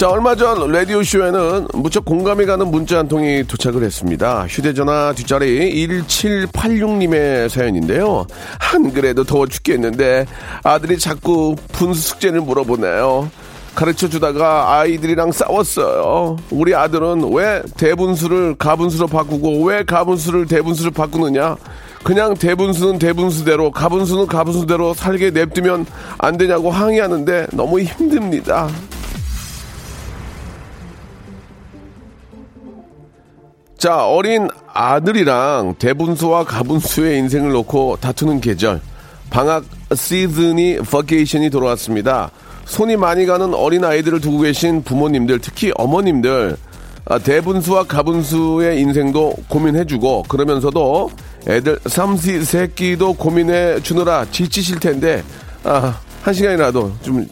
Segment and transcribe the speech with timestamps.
[0.00, 7.50] 자 얼마 전 라디오쇼에는 무척 공감이 가는 문자 한 통이 도착을 했습니다 휴대전화 뒷자리 1786님의
[7.50, 8.26] 사연인데요
[8.72, 10.24] 안 그래도 더워 죽겠는데
[10.62, 13.30] 아들이 자꾸 분수 숙제를 물어보네요
[13.74, 16.36] 가르쳐 주다가 아이들이랑 싸웠어요.
[16.50, 21.56] 우리 아들은 왜 대분수를 가분수로 바꾸고 왜 가분수를 대분수로 바꾸느냐?
[22.02, 25.86] 그냥 대분수는 대분수대로 가분수는 가분수대로 살게 냅두면
[26.18, 28.68] 안 되냐고 항의하는데 너무 힘듭니다.
[33.80, 38.78] 자, 어린 아들이랑 대분수와 가분수의 인생을 놓고 다투는 계절.
[39.30, 39.64] 방학
[39.94, 42.30] 시즌이 버케이션이 돌아왔습니다.
[42.66, 46.58] 손이 많이 가는 어린 아이들을 두고 계신 부모님들, 특히 어머님들,
[47.06, 51.10] 아, 대분수와 가분수의 인생도 고민해주고 그러면서도
[51.48, 55.24] 애들 삼시 세끼도 고민해 주느라 지치실 텐데
[55.64, 57.26] 아, 한 시간이라도 좀,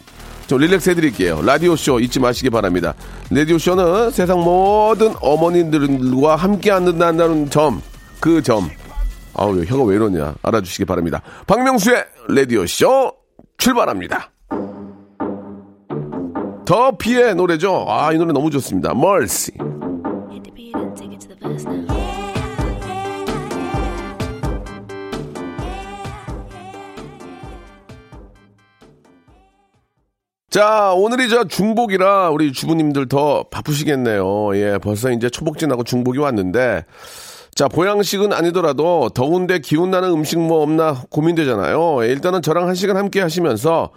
[0.49, 1.43] 좀 릴렉스 해드릴게요.
[1.43, 2.95] 라디오쇼 잊지 마시기 바랍니다.
[3.29, 7.79] 라디오쇼는 세상 모든 어머님들과 함께 한다는 점,
[8.19, 8.67] 그 점.
[9.35, 10.33] 아우, 혀가 왜 이러냐.
[10.41, 11.21] 알아주시기 바랍니다.
[11.45, 13.13] 박명수의 라디오쇼
[13.59, 14.31] 출발합니다.
[16.65, 17.85] 더 피의 노래죠.
[17.87, 18.91] 아, 이 노래 너무 좋습니다.
[20.31, 20.49] Hit
[30.49, 34.55] 자, 오늘이 저 중복이라 우리 주부님들 더 바쁘시겠네요.
[34.55, 36.85] 예, 벌써 이제 초복 지나고 중복이 왔는데,
[37.53, 42.03] 자, 보양식은 아니더라도 더운데 기운 나는 음식 뭐 없나 고민되잖아요.
[42.03, 43.91] 예, 일단은 저랑 한 시간 함께 하시면서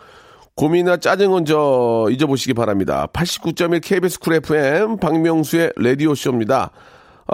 [0.55, 3.09] 고민이나 짜증은 저 잊어보시기 바랍니다.
[3.15, 6.71] 89.1 KBS 쿨 FM 박명수의 라디오쇼입니다.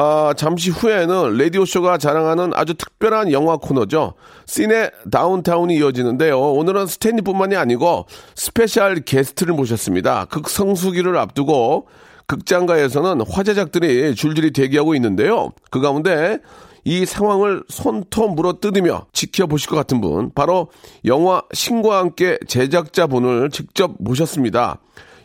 [0.00, 4.14] 아, 잠시 후에는 라디오쇼가 자랑하는 아주 특별한 영화 코너죠.
[4.46, 6.40] 시네 다운타운이 이어지는데요.
[6.40, 10.26] 오늘은 스탠리뿐만이 아니고 special guest를 모셨습니다.
[10.26, 11.88] 극성수기를 앞두고
[12.28, 15.50] 극장가에서는 화제작들이 줄줄이 대기하고 있는데요.
[15.68, 16.38] 그 가운데
[16.84, 20.68] 이 상황을 손톱 물어 뜯으며 지켜보실 것 같은 분, 바로
[21.06, 24.78] 영화 신과 함께 제작자분을 직접 모셨습니다.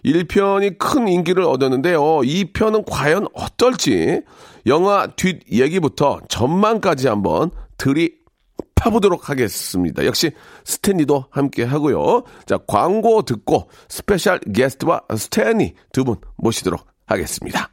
[0.04, 2.02] 1편이 큰 인기를 얻었는데요.
[2.02, 4.22] 2편은 과연 어떨지
[4.66, 8.16] 영화 뒷 얘기부터 전망까지 한번 들이
[8.76, 10.06] 파보도록 하겠습니다.
[10.06, 10.32] 역시
[10.66, 12.24] 스탠리도 함께 하고요.
[12.46, 17.73] 자, 광고 듣고 special guest와 스탠리 두 분 모시도록 하겠습니다.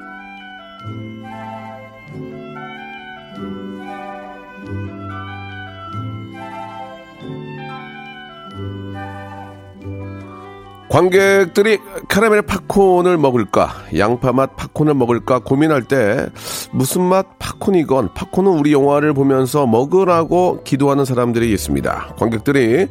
[10.91, 11.79] 관객들이
[12.09, 16.27] 카라멜 팝콘을 먹을까, 양파 맛 팝콘을 먹을까 고민할 때
[16.73, 22.15] 무슨 맛 팝콘이건 팝콘은 우리 영화를 보면서 먹으라고 기도하는 사람들이 있습니다.
[22.17, 22.87] 관객들이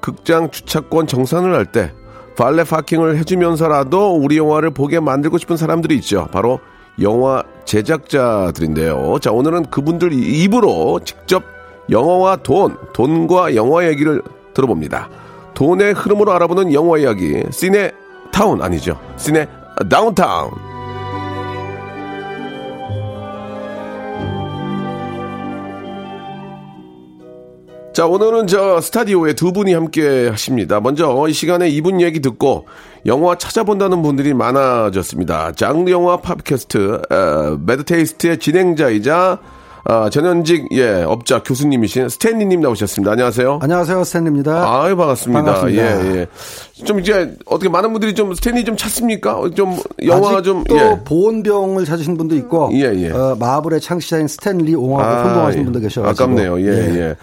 [0.00, 1.92] 극장 주차권 정산을 할 때
[2.38, 6.28] 발레 파킹을 해주면서라도 우리 영화를 보게 만들고 싶은 사람들이 있죠.
[6.32, 6.58] 바로
[7.02, 9.18] 영화 제작자들인데요.
[9.20, 11.42] 자, 오늘은 그분들 입으로 직접
[11.90, 14.22] 영화와 돈, 돈과 영화 얘기를
[14.54, 15.10] 들어봅니다.
[15.54, 17.92] 돈의 흐름으로 알아보는 영화 이야기, 시네
[18.32, 18.98] 타운 아니죠.
[19.16, 19.46] 시네
[19.88, 20.72] 다운타운.
[27.92, 30.80] 자, 오늘은 저 스튜디오에 두 분이 함께 하십니다.
[30.80, 32.66] 먼저 이 시간에 이분 얘기 듣고
[33.04, 35.52] 영화 찾아본다는 분들이 많아졌습니다.
[35.52, 39.38] 장르 영화 팟캐스트 어, 매드테이스트의 진행자이자
[39.84, 43.12] 아, 전현직 예 업자 교수님이신 스탠리님 나오셨습니다.
[43.12, 43.58] 안녕하세요.
[43.62, 44.82] 안녕하세요, 스탠입니다.
[44.82, 45.42] 아유 반갑습니다.
[45.42, 45.82] 반갑습니다.
[45.82, 46.26] 예 예.
[46.84, 49.50] 좀 이제 어떻게 많은 분들이 좀 스탠리 좀 찾습니까?
[49.56, 51.00] 좀 영화 좀또 예.
[51.04, 53.10] 보온병을 찾으신 분도 있고, 예, 예.
[53.10, 55.64] 어, 마블의 창시자인 스탠리 옹하고 아, 혼동하시는 예.
[55.64, 56.24] 분도 계셔가지고.
[56.24, 56.60] 아깝네요.
[56.60, 56.66] 예,
[57.00, 57.16] 예.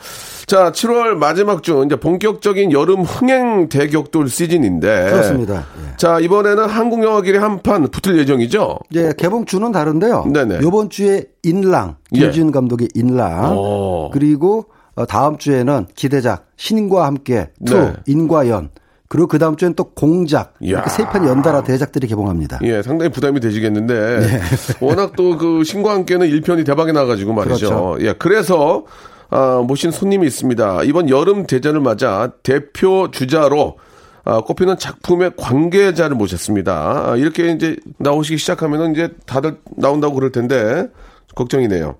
[0.49, 5.57] 자, 7월 마지막 주 이제 본격적인 여름 흥행 대격돌 시즌인데 그렇습니다.
[5.57, 5.95] 예.
[5.95, 8.79] 자, 이번에는 한국 영화길에 한판 붙을 예정이죠.
[8.89, 10.25] 이제 개봉 주는 다른데요.
[10.33, 10.59] 네네.
[10.65, 12.19] 이번 주에 인랑 예.
[12.21, 14.09] 김지운 감독의 인랑 오.
[14.11, 14.65] 그리고
[14.95, 17.93] 어, 다음 주에는 기대작 신과 함께 two 네.
[18.07, 18.71] 인과연
[19.07, 20.55] 그리고 그 다음 주엔 또 공작.
[20.61, 22.59] 이렇게 세 편 연달아 대작들이 개봉합니다.
[22.63, 24.39] 예, 상당히 부담이 되시겠는데 네.
[24.81, 27.69] 워낙 또 그 신과 함께는 1편이 대박이 나가지고 말이죠.
[27.69, 27.97] 그렇죠.
[28.01, 28.85] 예, 그래서
[29.29, 30.83] 아, 모신 손님이 있습니다.
[30.83, 33.77] 이번 여름 대전을 맞아 대표 주자로
[34.25, 37.11] 아, 꼽히는 작품의 관계자를 모셨습니다.
[37.11, 40.87] 아, 이렇게 이제 나오시기 시작하면은 이제 다들 나온다고 그럴 텐데
[41.35, 41.95] 걱정이네요.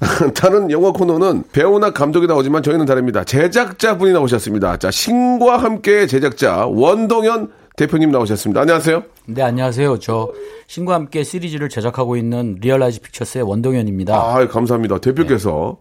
[0.34, 3.22] 다른 영화 코너는 배우나 감독이 나오지만 저희는 다릅니다.
[3.24, 4.78] 제작자분이 나오셨습니다.
[4.78, 8.60] 자, 신과 함께 제작자 원동연 대표님 나오셨습니다.
[8.60, 9.02] 안녕하세요.
[9.26, 9.98] 네, 안녕하세요.
[10.00, 10.30] 저
[10.66, 14.14] 신과 함께 시리즈를 제작하고 있는 리얼라이즈 픽처스의 원동연입니다.
[14.14, 14.98] 아, 감사합니다.
[14.98, 15.78] 대표께서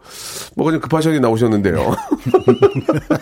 [0.55, 1.95] 뭐가 좀 급하셔서 나오셨는데요.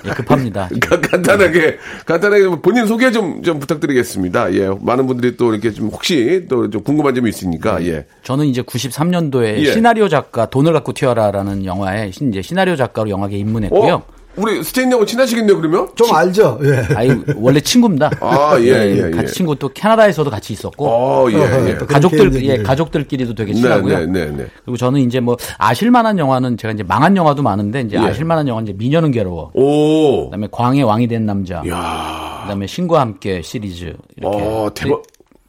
[0.06, 0.70] 예, 급합니다.
[0.82, 4.54] 가- 간단하게 간단하게 본인 소개 좀 좀 부탁드리겠습니다.
[4.54, 8.06] 예, 많은 분들이 또 이렇게 좀 혹시 또 좀 궁금한 점이 있으니까 예.
[8.24, 9.72] 저는 이제 93년도에 예.
[9.72, 13.94] 시나리오 작가 돈을 갖고 튀어라라는 영화에 신- 이제 시나리오 작가로 영화계에 입문했고요.
[13.96, 14.04] 어,
[14.38, 15.88] 우리 스테인하고 친하시겠네요, 그러면?
[15.96, 16.60] 좀 알죠?
[16.64, 16.96] 예.
[16.96, 18.12] 아이 원래 친구입니다.
[18.22, 19.10] 아, 예, 예, 예.
[19.12, 21.76] 같이 친구 또 캐나다에서도 같이 있었고 어, 예, 예.
[21.76, 22.58] 가족들 예.
[22.62, 24.00] 가족들끼리도 되게 네, 친하고요.
[24.00, 24.46] 네, 네, 네.
[24.64, 28.02] 그리고 저는 이제 뭐 아실만한 영화는 제가 이제 망한 영화도 많은데 이제 예.
[28.02, 29.52] 아실만한 영화는 이제 미녀는 괴로워.
[29.56, 30.26] 오.
[30.26, 31.64] 그다음에 광의 왕이 된 남자.
[31.68, 32.40] 야.
[32.44, 33.86] 그다음에 신과 함께 시리즈
[34.16, 34.38] 이렇게.
[34.38, 35.02] 어, 대박.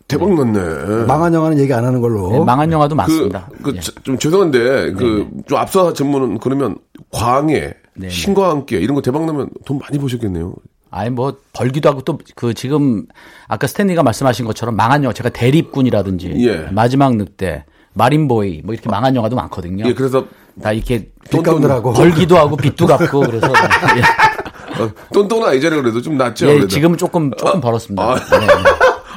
[0.08, 1.04] 대박 났네.
[1.04, 2.30] 망한 영화는 얘기 안 하는 걸로.
[2.32, 3.50] 네, 망한 영화도 그, 많습니다.
[3.62, 3.80] 그, 예.
[3.80, 6.78] 저- 좀 죄송한데, 그, 좀 앞서 질문은 그러면
[7.12, 10.54] 광해, 네, 신과 함께 이런 거 대박 나면 돈 많이 버셨겠네요.
[10.90, 13.04] 아니 뭐 벌기도 하고 또 그 지금
[13.46, 16.68] 아까 스탠리가 말씀하신 것처럼 망한 영화 제가 대립군이라든지 예.
[16.72, 17.64] 마지막 늑대
[17.94, 19.84] 마린보이 뭐 이렇게 망한 영화도 많거든요.
[19.86, 20.26] 예, 그래서
[20.62, 21.92] 다 이렇게 뒷감들하고.
[21.92, 23.48] 벌기도 하고 빚도 갚고 그래서
[23.96, 24.00] 예,
[24.82, 26.46] 어, 똔똔아 이전에 그래도 좀 낫죠.
[26.46, 26.68] 예, 그래도.
[26.68, 28.02] 지금은 조금 조금 벌었습니다.
[28.02, 28.14] 아.
[28.14, 28.46] 네, 네.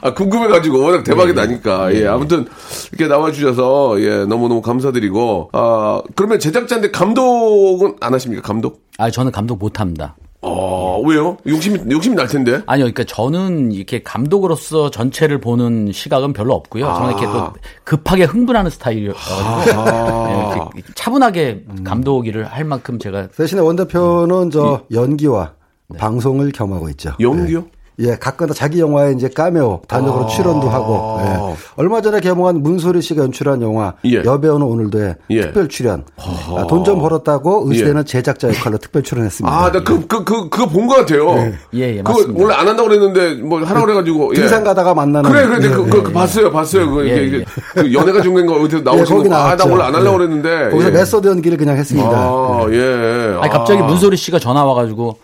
[0.02, 1.94] 아, 궁금해가지고 워낙 대박이 나니까.
[1.96, 2.48] 예, 아무튼
[2.92, 5.50] 이렇게 나와주셔서 예, 너무너무 감사드리고.
[5.54, 8.42] 아, 그러면 제작자인데 감독은 안 하십니까?
[8.42, 8.82] 감독?
[8.98, 10.16] 아 저는 감독 못 합니다.
[10.44, 11.38] 어, 왜요?
[11.46, 12.64] 욕심이, 욕심이 날 텐데.
[12.66, 16.84] 아니요, 그러니까 저는 이렇게 감독으로서 전체를 보는 시각은 별로 없고요.
[16.86, 17.54] 저는 이렇게 또
[17.84, 19.82] 급하게 흥분하는 스타일이어가지고
[20.30, 20.40] 예,
[20.78, 25.54] 이렇게 차분하게 감독 일을 할 만큼 제가 대신에 원 대표는 저 연기와
[26.00, 27.12] 방송을 겸하고 있죠.
[27.20, 27.66] 연기요?
[28.00, 31.20] 예, 가끔다 자기 영화에 이제 까메오 단독으로 출연도 하고.
[31.22, 31.56] 예.
[31.76, 34.24] 얼마 전에 개봉한 문소리 씨가 연출한 영화 예.
[34.24, 35.42] 여배우는 오늘도에 예.
[35.42, 36.04] 특별 출연.
[36.68, 38.04] 돈좀 벌었다고 예.
[38.04, 39.56] 제작자 역할로 특별 출연했습니다.
[39.56, 41.36] 아, 나 그, 그, 그, 그거 본 것 같아요.
[41.76, 42.44] 예, 예, 그거 맞습니다.
[42.44, 44.32] 원래 안 한다고 그랬는데, 뭐, 하라고 그래가지고.
[44.36, 44.40] 예.
[44.40, 45.30] 등산 가다가 만나는.
[45.30, 46.90] 그래, 그래, 그, 예, 그, 예, 그 봤어요, 봤어요.
[46.90, 47.46] 그, 예, 이게, 예.
[47.76, 49.36] 그 연애가 중간가 어디서 나오시는 거기 거.
[49.36, 49.66] 아, 나.
[49.66, 50.18] 원래 안 하려고 예.
[50.18, 50.70] 그랬는데.
[50.72, 50.92] 거기서 예.
[50.92, 52.10] method 연기를 그냥 했습니다.
[52.10, 53.38] 아, 예.
[53.42, 55.18] 아니 갑자기 문소리 씨가 전화 와가지고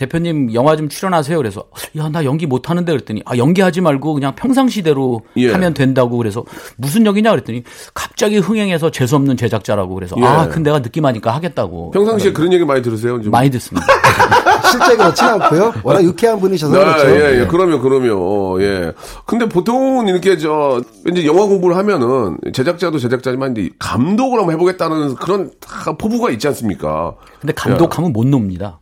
[0.00, 1.36] 대표님 영화 좀 출연하세요.
[1.36, 1.64] 그래서
[1.96, 5.52] 야 나 연기 못 하는데 그랬더니 아 연기하지 말고 그냥 평상시대로 예.
[5.52, 6.44] 하면 된다고 그래서
[6.76, 7.62] 무슨 역이냐 그랬더니
[7.94, 10.24] 갑자기 흥행해서 재수 없는 제작자라고 그래서 예.
[10.24, 13.20] 아 근데 내가 느낌하니까 하겠다고 평상시에 그런 얘기 많이 들으세요?
[13.20, 13.30] 좀.
[13.30, 13.86] 많이 듣습니다.
[14.70, 15.74] 실제 그렇진 않고요.
[15.82, 17.08] 워낙 유쾌한 분이셔서 네, 그렇죠.
[17.10, 18.92] 예, 예, 그러면, 그러면, 예.
[19.26, 25.50] 근데 보통은 이렇게 저, 왠지 영화 공부를 하면은, 제작자도 제작자지만, 이제 감독을 한번 해보겠다는 그런
[25.60, 27.14] 다 포부가 있지 않습니까?
[27.40, 28.78] 근데 감독하면 못 놉니다.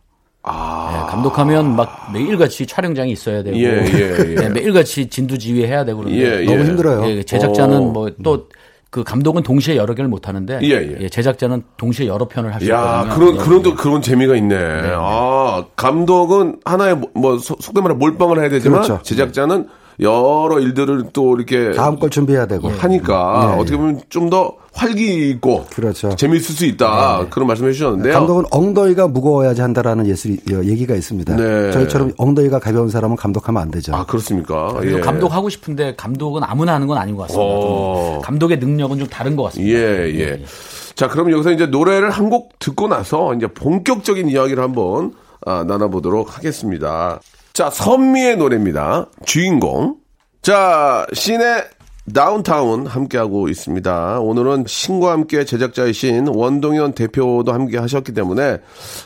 [0.51, 1.03] 아.
[1.05, 4.35] 예, 감독하면 막 매일같이 촬영장에 있어야 되고 예, 예, 예.
[4.43, 6.65] 예, 매일같이 진두지휘해야 되고 그러는데 예, 너무 예.
[6.65, 7.05] 힘들어요.
[7.09, 7.81] 예, 제작자는 어.
[7.81, 8.47] 뭐또
[8.89, 11.09] 그 감독은 동시에 여러 개를 못 하는데 예, 예.
[11.09, 13.13] 제작자는 동시에 여러 편을 할수 야, 있거든요.
[13.15, 13.37] 그런, 예.
[13.39, 14.55] 그런, 또 그런 재미가 있네.
[14.95, 18.99] 아, 감독은 하나의, 뭐, 뭐, 소- 속된 말로 몰빵을 해야 되지만, 그렇죠.
[19.03, 19.67] 제작자는
[20.01, 22.69] 여러 일들을 또 이렇게 다음 걸 준비해야 되고.
[22.69, 26.15] 하니까, 예, 어떻게 보면 좀 더 활기 있고, 그렇죠.
[26.15, 27.25] 재미있을 수 있다.
[27.31, 28.13] 그런 말씀 해 주셨는데요.
[28.13, 31.35] 감독은 엉덩이가 무거워야지 한다라는 예술이 어, 얘기가 있습니다.
[31.35, 31.71] 네.
[31.71, 33.93] 저희처럼 엉덩이가 가벼운 사람은 감독하면 안 되죠.
[33.95, 34.73] 아, 그렇습니까?
[34.73, 35.01] 그래서 예.
[35.01, 37.43] 감독 하고 싶은데 감독은 아무나 하는 건 아닌 것 같습니다.
[37.43, 38.11] 어.
[38.13, 39.77] 좀 감독의 능력은 좀 다른 것 같습니다.
[39.77, 40.43] 예, 예.
[40.95, 45.13] 자, 그럼 여기서 이제 노래를 한 곡 듣고 나서 이제 본격적인 이야기를 한번
[45.45, 47.19] 아, 나눠보도록 하겠습니다.
[47.59, 49.09] 자, 선미의 노래입니다.
[49.25, 49.97] 주인공.
[50.41, 51.65] 자, 신의
[52.15, 54.21] 다운타운 함께하고 있습니다.
[54.21, 58.59] 오늘은 신과 함께 제작자이신 원동현 대표도 함께 하셨기 때문에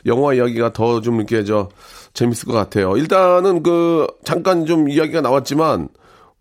[0.06, 1.70] 영화 이야기가 더 좀 이렇게 저
[2.14, 2.96] 재밌을 것 같아요.
[2.96, 5.90] 일단은 그 잠깐 좀 이야기가 나왔지만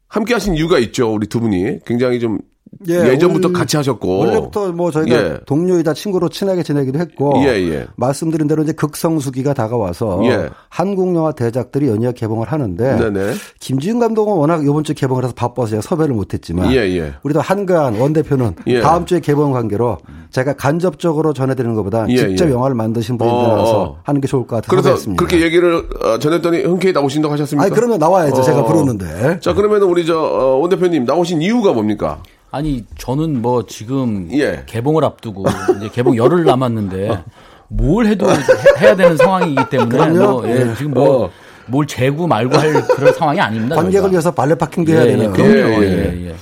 [0.06, 1.14] 함께 하신 이유가 있죠.
[1.14, 1.78] 우리 두 분이.
[1.86, 2.40] 굉장히 좀
[2.88, 4.18] 예, 전부터 원- 같이 하셨고.
[4.18, 5.38] 원래부터 뭐 저희가 예.
[5.46, 7.86] 동료이다 친구로 친하게 지내기도 했고 예, 예.
[7.96, 10.48] 말씀드린 대로 이제 극성수기가 다가와서 예.
[10.68, 13.34] 한국 영화 대작들이 연이어 개봉을 하는데 네네.
[13.60, 17.12] 김지훈 감독은 워낙 이번 주 개봉을 해서 바빠서 제가 섭외를 못했지만 예, 예.
[17.22, 18.80] 우리도 한가한 원 대표는 예.
[18.80, 19.98] 다음 주에 개봉 관계로
[20.30, 22.52] 제가 간접적으로 전해드리는 것보다 예, 직접 예.
[22.52, 23.98] 영화를 만드신 분이 어, 어.
[24.02, 25.24] 하는 게 좋을 것 같아서 그래서 섭외했습니다.
[25.24, 27.64] 그렇게 얘기를 어, 전했더니 흔쾌히 나오신다고 하셨습니까?
[27.66, 28.42] 아니 그러면 나와야죠.
[28.42, 29.38] 제가 부르는데.
[29.40, 32.22] 자, 그러면 우리 저, 어, 원 대표님 나오신 이유가 뭡니까?
[32.52, 34.62] 아니 저는 뭐 지금 예.
[34.66, 35.44] 개봉을 앞두고
[35.78, 37.24] 이제 개봉 열흘 남았는데
[37.68, 38.36] 뭘 해도 해-
[38.78, 40.10] 해야 되는 상황이기 때문에.
[40.18, 41.30] 뭐, 예, 지금 뭐 어.
[41.66, 43.76] 뭘 재고 말고 할 그런 상황이 아닙니다.
[43.76, 44.08] 관객을 저희가.
[44.10, 45.32] 위해서 발레 파킹도 해야 예, 예, 되는.
[45.32, 45.82] 그럼요.
[45.82, 45.92] 예, 예,
[46.22, 46.26] 예.
[46.28, 46.34] 예.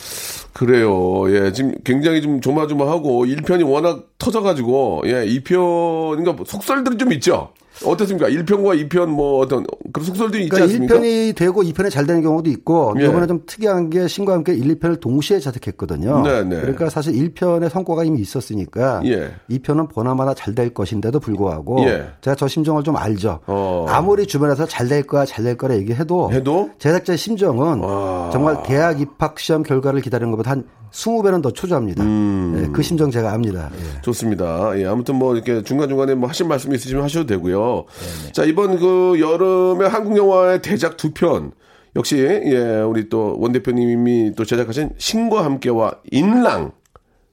[0.52, 1.24] 그래요.
[1.32, 7.50] 예, 지금 굉장히 좀 조마조마하고 1편이 워낙 터져가지고, 예, 2편, 그러니까 속설들이 좀 있죠?
[7.84, 8.28] 어떻습니까?
[8.28, 10.94] 1편과 2편 뭐 어떤 그런 속설들이 있지 그러니까 않습니까?
[10.96, 13.06] 1편이 되고 2편이 잘 되는 경우도 있고 예.
[13.06, 16.22] 이번에 좀 특이한 게 신과 함께 1, 2편을 동시에 자택했거든요.
[16.22, 16.60] 네, 네.
[16.60, 19.30] 그러니까 사실 1편의 성과가 이미 있었으니까 예.
[19.50, 22.06] 2편은 보나마나 잘 될 것인데도 불구하고 예.
[22.20, 23.38] 제가 저 심정을 좀 알죠.
[23.46, 23.86] 어.
[23.88, 26.70] 아무리 주변에서 잘 될 거야 잘 될 거라 얘기해도 해도?
[26.78, 28.30] 제작자의 심정은 와.
[28.32, 32.02] 정말 대학 입학 시험 결과를 기다리는 것보다 한 20배는 더 초조합니다.
[32.04, 32.62] 음.
[32.62, 33.70] 예, 그 심정 제가 압니다.
[33.74, 34.00] 예.
[34.02, 34.72] 좋습니다.
[34.78, 37.84] 예, 아무튼 뭐 이렇게 중간중간에 뭐 하실 말씀 있으시면 하셔도 되고요.
[38.32, 41.52] 자, 이번 그 여름에 한국 영화의 대작 두 편.
[41.96, 46.72] 역시, 예, 우리 또 원 대표님이 또 제작하신 신과 함께와 인랑.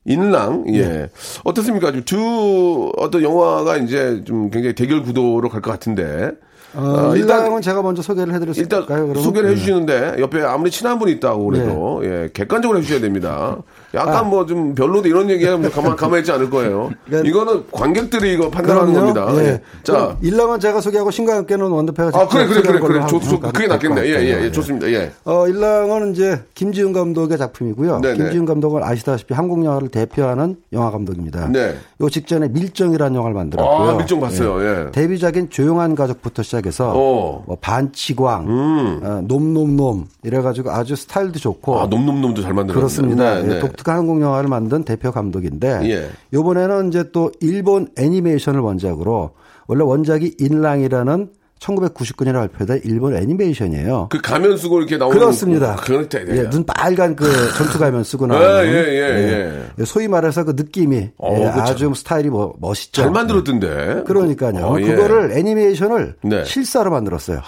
[0.06, 1.10] 인랑, 예.
[1.44, 1.92] 어떻습니까?
[1.92, 6.32] 좀두 어떤 영화가 이제 좀 굉장히 대결 구도로 갈 것 같은데.
[6.78, 9.08] 어, 어, 일단은 제가 먼저 소개를 해드릴 수 일단 있을까요?
[9.08, 9.24] 그러면?
[9.24, 9.54] 소개를 예.
[9.54, 13.58] 해주시는데 옆에 아무리 친한 분이 있다고 그래도 예 객관적으로 해주셔야 됩니다.
[13.96, 14.22] 약간 아.
[14.24, 16.92] 뭐좀 별로도 이런 얘기하면 가만 가만히 있지 않을 거예요.
[17.06, 19.14] 그러니까- 이거는 관객들이 이거 판단하는 그럼요.
[19.14, 19.44] 겁니다.
[19.44, 19.48] 예.
[19.54, 19.62] 예.
[19.84, 23.52] 자, 일랑은 제가 소개하고 신과 함께는 원더페가 아 그래 그래 그래 그래 좋, 좋, 가
[23.52, 24.02] 그게 낫겠네.
[24.04, 24.88] 예, 예, 예, 좋습니다.
[24.92, 25.12] 예.
[25.26, 28.02] 어, 일랑은 이제 김지훈 감독의 작품이고요.
[28.02, 28.18] 네네.
[28.18, 31.48] 김지훈 감독은 아시다시피 한국 영화를 대표하는 영화 감독입니다.
[31.48, 31.76] 네.
[32.02, 33.90] 요 직전에 밀정이라는 영화를 만들었고요.
[33.90, 34.62] 아 밀정 봤어요.
[34.88, 34.92] 예.
[34.92, 37.44] 데뷔작인 조용한 가족부터 시작 해서 어.
[37.46, 42.74] 뭐 반치광, 어, 놈놈놈 이래가지고 아주 스타일도 좋고 아 놈놈놈도 잘 만들었네.
[42.80, 43.36] 그렇습니다.
[43.36, 43.60] 네, 예, 네.
[43.60, 46.10] 독특한 한국 영화를 만든 대표 감독인데 예.
[46.34, 49.32] 이번에는 이제 또 일본 애니메이션을 원작으로
[49.68, 54.08] 원래 원작이 인랑이라는 1999년에 발표된 일본 애니메이션이에요.
[54.10, 55.76] 그 가면 쓰고 이렇게 나오는 그렇습니다.
[56.10, 57.26] 때 예, 눈 빨간 그
[57.58, 59.86] 전투 가면 쓰고 예, 나오는 예, 예, 예.
[59.86, 61.46] 소위 말해서 그 느낌이 어, 예.
[61.46, 63.02] 아주 스타일이 뭐 멋있죠.
[63.04, 64.04] 잘 만들었던데.
[64.06, 64.66] 그러니까요.
[64.66, 64.86] 어, 예.
[64.86, 66.44] 그거를 애니메이션을 네.
[66.44, 67.42] 실사로 만들었어요.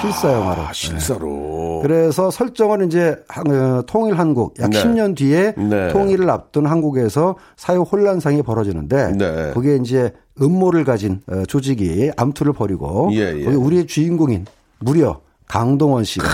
[0.00, 0.62] 실사 영화로.
[0.62, 1.80] 아, 실사로.
[1.82, 4.82] 그래서 설정은 이제 한- 어, 통일 한국 약 네.
[4.82, 5.88] 10년 뒤에 네.
[5.88, 9.50] 통일을 앞둔 한국에서 사회 혼란상이 벌어지는데 네.
[9.54, 13.46] 거기에 이제 음모를 가진 어, 조직이 암투를 벌이고 예, 예.
[13.46, 14.46] 우리의 주인공인
[14.78, 16.26] 무려 강동원 씨가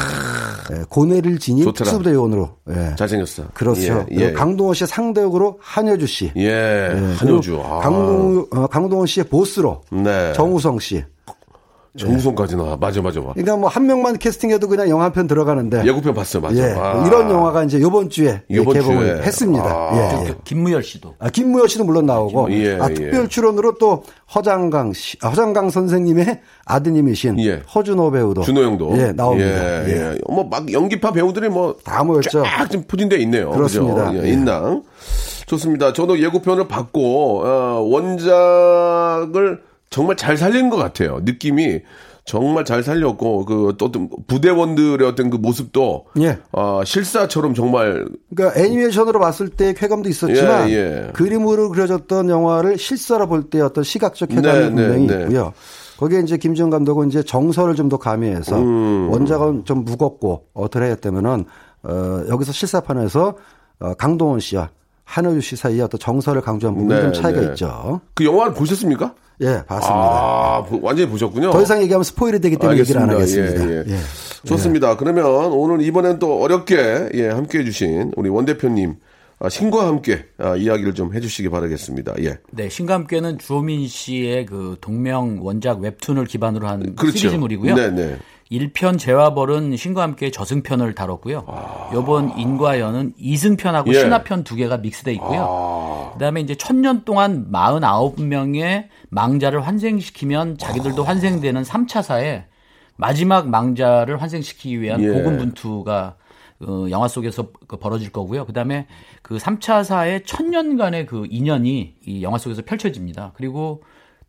[0.73, 1.91] 예, 고뇌를 지닌 좋더라.
[1.91, 2.95] 특수부대원으로 예.
[2.97, 3.45] 잘생겼어.
[3.55, 4.07] 그렇죠.
[4.13, 4.33] 예, 예.
[4.33, 6.33] 강동원 씨의 상대역으로 한효주 씨.
[6.37, 7.61] 예, 예, 한효주.
[7.65, 7.81] 아.
[7.81, 10.33] 강동, 어, 강동원 씨의 보스로 네.
[10.35, 11.05] 정우성 씨.
[11.99, 12.77] 정우성까지 나와.
[12.79, 13.21] 맞아, 맞아.
[13.21, 13.33] 맞아.
[13.35, 16.57] 그러니까 뭐 한 명만 캐스팅해도 그냥 영화 한 편 들어가는데 예고편 봤어요, 맞아.
[16.57, 17.05] 예, 아.
[17.07, 19.23] 이런 영화가 이제 이번 주에 예, 이번 개봉을 주에.
[19.27, 19.65] 했습니다.
[19.65, 19.91] 아.
[19.95, 20.33] 예, 예.
[20.33, 22.95] 그 김무열 씨도 아, 김무열 씨도 물론 나오고 예, 아, 예.
[22.95, 27.63] 특별 출연으로 또 허장강 씨, 아, 허장강 선생님의 아드님이신 예.
[27.75, 28.97] 허준호 배우도 준호 형도.
[28.97, 29.85] 예, 나옵니다.
[29.87, 30.13] 예, 예.
[30.15, 30.19] 예.
[30.33, 31.77] 뭐, 막 연기파 배우들이 뭐.
[31.85, 32.43] 다 모였죠.
[32.43, 33.51] 쫙 지금 포진돼 있네요.
[33.51, 34.11] 그렇습니다.
[34.11, 34.23] 그죠?
[34.25, 34.33] 예, 예.
[34.33, 34.83] 인랑.
[35.47, 35.93] 좋습니다.
[35.93, 39.61] 저도 예고편을 봤고, 어, 원작을
[39.93, 41.21] 정말 잘 살린 것 같아요.
[41.23, 41.81] 느낌이
[42.25, 46.07] 정말 잘 살렸고, 그, 또 어떤 부대원들의 어떤 그 모습도.
[46.21, 46.39] 예.
[46.53, 48.07] 어, 실사처럼 정말.
[48.35, 51.11] 그러니까 애니메이션으로 봤을 때 쾌감도 있었지만 예, 예.
[51.13, 55.23] 그림으로 그려졌던 영화를 실사로 볼 때 어떤 시각적 쾌감이 네, 분명히 네, 네.
[55.25, 55.53] 있고요.
[55.99, 59.09] 거기에 이제 김지훈 감독은 이제 정서를 좀 더 가미해서 음.
[59.11, 61.45] 원작은 좀 무겁고 어떻게 했다면은
[61.85, 63.35] 어, 여기서 실사판에서
[63.81, 64.71] 어, 강동원 씨와
[65.05, 67.47] 한효주 씨 사이에 어떤 정서를 강조한 부분이 네, 좀 차이가 네.
[67.49, 68.01] 있죠.
[68.15, 69.15] 그 영화를 보셨습니까?
[69.41, 69.93] 예, 봤습니다.
[69.95, 71.51] 아, 보- 완전히 보셨군요.
[71.51, 73.65] 더 이상 얘기하면 스포일이 되기 때문에 얘기를 안 하겠습니다.
[73.69, 73.95] 예, 예.
[73.95, 73.99] 예.
[74.45, 74.97] 좋습니다.
[74.97, 78.95] 그러면 오늘 이번엔 또 어렵게 예, 함께 해주신 우리 원 대표님
[79.41, 82.15] 아, 신과 함께 아, 이야기를 좀 해주시기 바라겠습니다.
[82.23, 82.39] 예.
[82.53, 87.19] 네, 신과 함께는 주호민 씨의 그 동명 원작 웹툰을 기반으로 한 그렇죠.
[87.19, 87.75] 시리즈물이고요.
[87.75, 88.17] 네 네.
[88.53, 91.91] 1편 재화벌은 신과 함께 저승편을 다뤘고요.
[91.95, 93.95] 요번 인과연은 이승편하고 아.
[93.95, 93.99] 예.
[93.99, 94.01] 아.
[94.01, 96.11] 신화편 두 개가 믹스돼 있고요.
[96.15, 102.45] 그다음에 이제 천년 동안 49명의 망자를 환생시키면 자기들도 환생되는 3차사에
[102.97, 105.09] 마지막 망자를 환생시키기 위한 예.
[105.09, 106.17] 고군분투가
[106.65, 108.45] 어, 영화 속에서 그 벌어질 거고요.
[108.47, 108.87] 그다음에
[109.23, 113.33] 그 3차사의 천년간의 그 인연이 이 영화 속에서 펼쳐집니다.
[113.35, 113.83] 그리고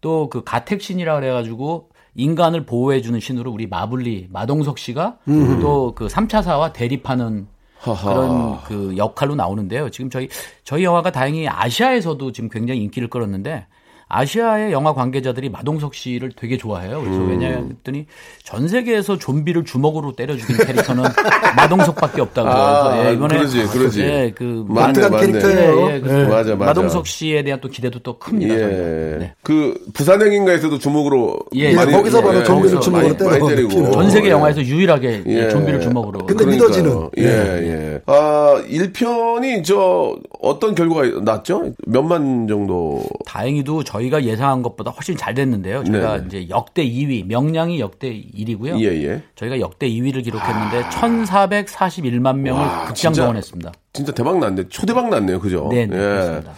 [0.03, 7.47] 또 그 가택신이라 그래가지고 인간을 보호해주는 신으로 우리 마블리 마동석 씨가 또그 3차사와 대립하는
[7.79, 8.13] 하하.
[8.13, 9.89] 그런 그 역할로 나오는데요.
[9.89, 10.29] 지금 저희
[10.63, 13.65] 저희 영화가 다행히 아시아에서도 지금 굉장히 인기를 끌었는데
[14.13, 17.01] 아시아의 영화 관계자들이 마동석 씨를 되게 좋아해요.
[17.01, 17.29] 그래서 음.
[17.31, 18.05] 왜냐했더니
[18.43, 21.03] 전 세계에서 좀비를 주먹으로 때려 죽인 캐릭터는
[21.57, 22.47] 마동석밖에 없다고.
[22.47, 24.01] 아, 예, 이번에 그러지, 그러지.
[24.01, 25.33] 예, 그 맞네, 맞네.
[25.33, 26.65] 예, 예, 그래서 맞아, 맞아.
[26.65, 28.53] 마동석 씨에 대한 또 기대도 또 큽니다.
[28.53, 29.17] 예.
[29.17, 29.33] 네.
[29.41, 34.31] 그 부산행인가에서도 주먹으로 예, 많이 거기서 바로 거기서 좀비를 주먹으로 때려 때리고 전 세계 예.
[34.31, 35.49] 영화에서 유일하게 예.
[35.49, 36.19] 좀비를 주먹으로.
[36.27, 36.69] 근데 그러니까요.
[36.69, 37.09] 믿어지는.
[37.17, 38.01] 예, 예.
[38.05, 41.71] 아, 1편이 저 어떤 결과가 났죠?
[41.87, 43.03] 몇만 정도.
[43.25, 45.83] 다행히도 저희 가 예상한 것보다 훨씬 잘 됐는데요.
[45.83, 46.27] 저희가 네네.
[46.27, 48.79] 이제 역대 2위, 명량이 역대 1위고요.
[48.79, 49.23] 예, 예.
[49.35, 53.21] 저희가 역대 2위를 기록했는데 1,441만 명을 극장 진짜?
[53.21, 53.71] 동원했습니다.
[53.93, 54.69] 진짜 대박 났네.
[54.69, 55.39] 초대박 났네요.
[55.39, 55.67] 그죠?
[55.71, 55.99] 네, 네, 예.
[55.99, 56.53] 그렇습니다.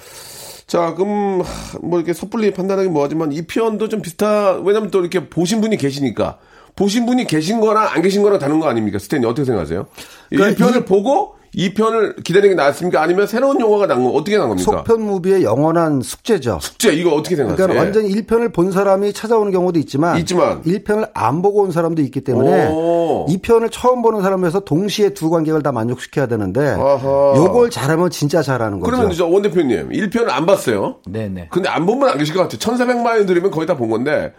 [0.68, 5.30] 자, 그럼 하, 뭐 이렇게 섣불리 판단하기 뭐하지만 이 편도 좀 비슷한 왜냐면 또 이렇게
[5.30, 6.40] 보신 분이 계시니까
[6.76, 9.00] 보신 분이 계신 거랑 안 계신 거랑 다른 거 아닙니까?
[9.00, 9.86] 스탠이 어떻게 생각하세요?
[10.30, 13.02] 그러니까 1편을 보고 2편을 기다리는 게 낫습니까?
[13.02, 14.70] 아니면 새로운 영화가 난거 어떻게 난 겁니까?
[14.72, 16.60] 속편 무비의 영원한 숙제죠.
[16.62, 17.68] 숙제 이거 어떻게 생각하세요?
[17.68, 20.62] 그러니까 완전히 1편을 본 사람이 찾아오는 경우도 있지만, 있지만.
[20.64, 23.26] 1편을 안 보고 온 사람도 있기 때문에 오.
[23.30, 27.34] 2편을 처음 보는 사람에서 동시에 두 관객을 다 만족시켜야 되는데 아하.
[27.38, 28.92] 요걸 잘하면 진짜 잘하는 거죠.
[28.92, 30.98] 그러면 저원 대표님 1편을 안 봤어요.
[31.08, 31.48] 네, 네.
[31.52, 32.60] 근데 안 본 분 안 계실 것 같아요.
[32.60, 34.34] 1,400만 원 들이면 거의 다 본 건데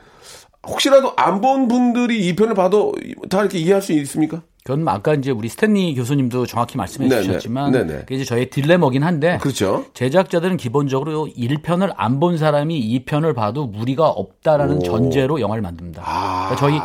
[0.66, 2.92] 혹시라도 안 본 분들이 2편을 봐도
[3.30, 4.42] 다 이렇게 이해할 수 있습니까?
[4.66, 7.22] 그건 아까 이제 우리 스탠리 교수님도 정확히 말씀해 네네.
[7.22, 7.98] 주셨지만 네네.
[8.00, 9.84] 그게 이제 저의 딜레머긴 한데 그렇죠.
[9.94, 16.02] 제작자들은 기본적으로 1편을 안 본 사람이 2편을 봐도 무리가 없다라는 전제로 영화를 만듭니다.
[16.02, 16.78] 그러니까 저희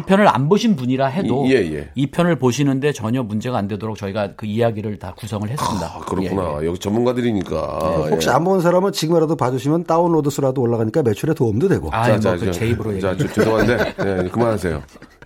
[0.00, 1.48] 1편을 안 보신 분이라 해도 아.
[1.50, 1.90] 예, 예.
[2.06, 5.86] 2편을 보시는데 전혀 문제가 안 되도록 저희가 그 이야기를 다 구성을 했습니다.
[5.94, 6.54] 아, 그렇구나.
[6.58, 6.66] 예, 예.
[6.68, 8.06] 여기 전문가들이니까.
[8.12, 8.32] 혹시 예.
[8.32, 11.90] 안본 사람은 지금이라도 봐주시면 다운로드 수라도 올라가니까 매출에 도움도 되고.
[11.92, 13.24] 아, 자, 자, 뭐그 저- 제 입으로 자, 얘기.
[13.26, 14.82] 저- 죄송한데 예, 그만하세요.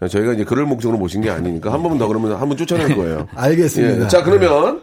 [0.08, 3.28] 저희가 이제 그럴 목적으로 모신 게 아니니까 한 번 더 그러면 한 번 쫓아낼 거예요.
[3.36, 4.04] 알겠습니다.
[4.04, 4.08] 예.
[4.08, 4.80] 자, 그러면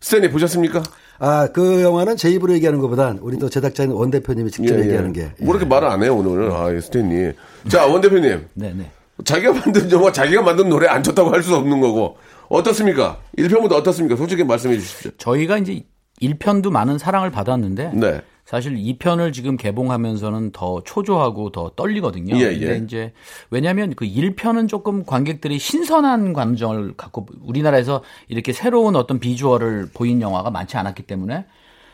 [0.00, 0.82] 스탠리 보셨습니까?
[1.18, 5.32] 아, 그 영화는 제 입으로 얘기하는 것보단 우리 또 제작자인 원 대표님이 직접 얘기하는 게.
[5.40, 6.50] 뭐 이렇게 말을 안 해요, 오늘.
[6.52, 7.32] 아, 예, 스탠리.
[7.68, 8.46] 자, 원 대표님.
[8.54, 8.90] 네, 네.
[9.24, 12.16] 자기가 만든 영화, 자기가 만든 노래 안 좋다고 할 수 없는 거고.
[12.48, 13.18] 어떻습니까?
[13.38, 14.16] 1편보다 어떻습니까?
[14.16, 15.10] 솔직히 말씀해 주십시오.
[15.18, 15.82] 저희가 이제
[16.22, 18.20] 1편도 많은 사랑을 받았는데 네.
[18.50, 22.36] 사실 2편을 지금 개봉하면서는 더 초조하고 더 떨리거든요.
[22.36, 22.76] 예, 근데 예.
[22.78, 23.12] 이제
[23.48, 30.50] 왜냐하면 그 1편은 조금 관객들이 신선한 감정을 갖고 우리나라에서 이렇게 새로운 어떤 비주얼을 보인 영화가
[30.50, 31.46] 많지 않았기 때문에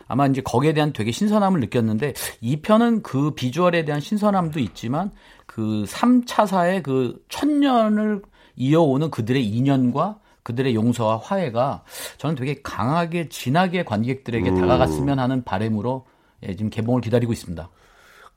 [0.08, 5.10] 아마 이제 거기에 대한 되게 신선함을 느꼈는데 2편은 그 비주얼에 대한 신선함도 있지만
[5.44, 8.22] 그 3차사의 그 천년을
[8.56, 11.82] 이어오는 그들의 인연과 그들의 용서와 화해가
[12.16, 16.06] 저는 되게 강하게 진하게 관객들에게 다가갔으면 하는 바람으로
[16.42, 17.70] 예, 지금 개봉을 기다리고 있습니다.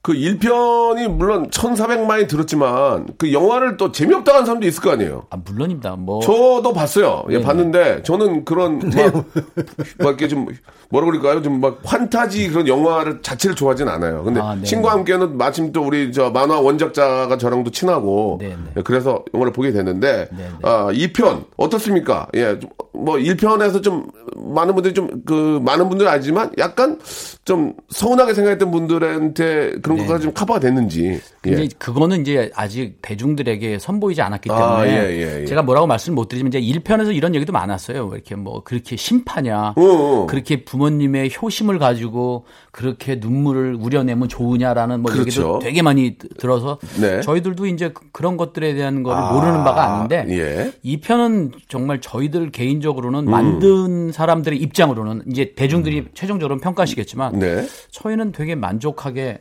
[0.02, 5.26] 그 1편이 물론 1,400만이 들었지만 그 영화를 또 재미없다 하는 사람도 있을 거 아니에요.
[5.30, 5.98] 아 물론입니다.
[5.98, 7.24] 뭐 저도 봤어요.
[7.30, 7.44] 예, 네네.
[7.46, 9.26] 봤는데 저는 그런 막,
[10.00, 10.48] 막 이렇게 좀
[10.90, 11.42] 뭐라 그럴까요?
[11.42, 14.24] 좀 막 환타지 그런 영화를 자체를 좋아하진 않아요.
[14.24, 14.58] 근데 아.
[14.64, 18.56] 친구와 함께는 마침 또 우리 저 만화 원작자가 저랑도 친하고 네네.
[18.78, 20.50] 예, 그래서 영화를 보게 됐는데 네네.
[20.64, 22.28] 아, 2편 어떻습니까?
[22.36, 22.58] 예,
[22.94, 24.08] 좀뭐 1편에서 좀
[24.38, 26.98] 많은 분들이 좀 그 많은 분들은 알지만 약간
[27.44, 30.06] 좀 서운하게 생각했던 분들한테 그런 네.
[30.06, 31.20] 것까지 좀 커버가 됐는지.
[31.42, 31.68] 근데 예.
[31.80, 35.46] 그거는 이제 아직 대중들에게 선보이지 않았기 때문에 아, 예, 예, 예.
[35.46, 38.06] 제가 뭐라고 말씀 못 드리지만 이제 1편에서 이런 얘기도 많았어요.
[38.08, 40.26] 왜 이렇게 뭐 그렇게 심파냐, 어, 어.
[40.28, 45.28] 그렇게 부모님의 효심을 가지고 그렇게 눈물을 우려내면 좋으냐라는 뭐 그렇죠.
[45.28, 47.22] 얘기도 되게 많이 드- 들어서 네.
[47.22, 50.72] 저희들도 이제 그- 그런 것들에 대한 거를 모르는 바가 아닌데 예.
[50.84, 53.32] 이 편은 정말 저희들 개인적으로는 음.
[53.32, 57.66] 만든 사람들의 입장으로는 이제 대중들이 최종적으로 평가하시겠지만 네.
[57.92, 59.40] 저희는 되게 만족하게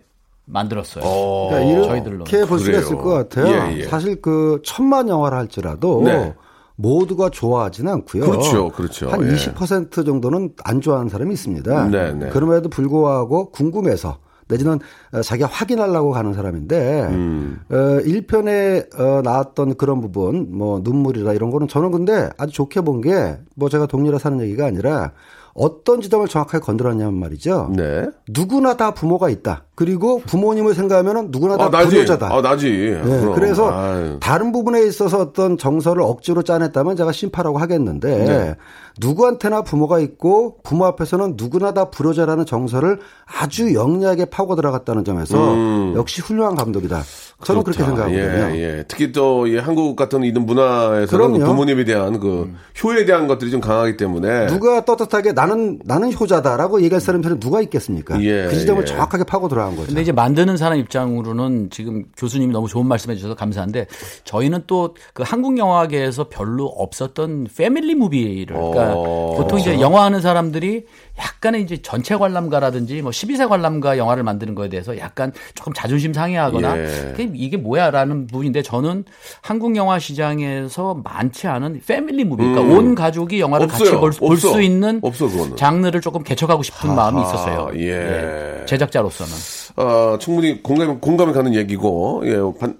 [0.50, 1.04] 만들었어요.
[1.50, 2.14] 그러니까 저희들로.
[2.16, 2.78] 이렇게 볼 수가.
[2.78, 3.46] 있을 것 같아요.
[3.72, 3.84] 예, 예.
[3.84, 6.34] 사실 그 천만 영화를 할지라도 네.
[6.76, 8.24] 모두가 좋아하지는 않고요.
[8.24, 9.08] 그렇죠, 그렇죠.
[9.10, 9.34] 한 예.
[9.34, 11.88] 20% 정도는 안 좋아하는 사람이 있습니다.
[11.88, 12.28] 네, 네.
[12.30, 14.18] 그럼에도 불구하고 궁금해서
[14.50, 14.78] 내지는
[15.12, 17.60] 어, 자기가 확인하려고 가는 사람인데 음.
[17.68, 23.02] 어, 1편에 어, 나왔던 그런 부분 뭐 눈물이라 이런 거는 저는 근데 아주 좋게 본
[23.02, 25.12] 게 뭐 제가 동료라 사는 얘기가 아니라
[25.58, 27.72] 어떤 지점을 정확하게 건드렸냐면 말이죠.
[27.74, 28.06] 네.
[28.28, 29.64] 누구나 다 부모가 있다.
[29.74, 31.84] 그리고 부모님을 생각하면 누구나 다 아.
[31.84, 32.32] 불효자다.
[32.32, 32.70] 아, 나지.
[32.70, 33.34] 네, 그럼.
[33.34, 34.18] 그래서 아유.
[34.20, 38.56] 다른 부분에 있어서 어떤 정서를 억지로 짜냈다면 제가 심파라고 하겠는데 네.
[39.00, 46.20] 누구한테나 부모가 있고 부모 앞에서는 누구나 다 불효자라는 정서를 아주 영리하게 파고 들어갔다는 점에서 역시
[46.20, 47.02] 훌륭한 감독이다.
[47.44, 47.94] 저는 그렇게 음.
[47.94, 48.08] 그렇다.
[48.10, 48.56] 생각하거든요.
[48.56, 48.84] 예, 예.
[48.88, 51.44] 특히 또이 한국 같은 이런 문화에서는 그럼요.
[51.44, 57.00] 부모님에 대한 그 효에 대한 것들이 좀 강하기 때문에 누가 떳떳하게 나는 나는 효자다라고 얘기할
[57.00, 58.20] 사람이 누가 있겠습니까?
[58.22, 58.86] 예, 그 지점을 예.
[58.86, 59.86] 정확하게 파고 들어간 거죠.
[59.86, 63.86] 근데 이제 만드는 사람 입장으로는 지금 교수님이 너무 좋은 말씀해 주셔서 감사한데
[64.24, 69.34] 저희는 또 그 한국 영화계에서 별로 없었던 패밀리 무비를 그러니까 어.
[69.36, 70.84] 보통 이제 영화 하는 사람들이
[71.18, 76.78] 약간의 이제 전체 관람가라든지 뭐 12세 관람가 영화를 만드는 거에 대해서 약간 조금 자존심 상해하거나
[76.78, 77.14] 예.
[77.34, 79.04] 이게 뭐야라는 부분인데 저는
[79.42, 83.70] 한국 영화 시장에서 많지 않은 패밀리 무비 그러니까 온 가족이 영화를 음.
[83.70, 84.00] 없어요.
[84.00, 84.62] 같이 볼 수.
[84.62, 85.28] 있는 없어.
[85.56, 87.70] 장르를 조금 개척하고 싶은 마음이 있었어요.
[87.76, 88.64] 예.
[88.66, 89.32] 제작자로서는.
[89.76, 92.76] 어, 충분히 공감, 공감이 가는 얘기고, 예, 반,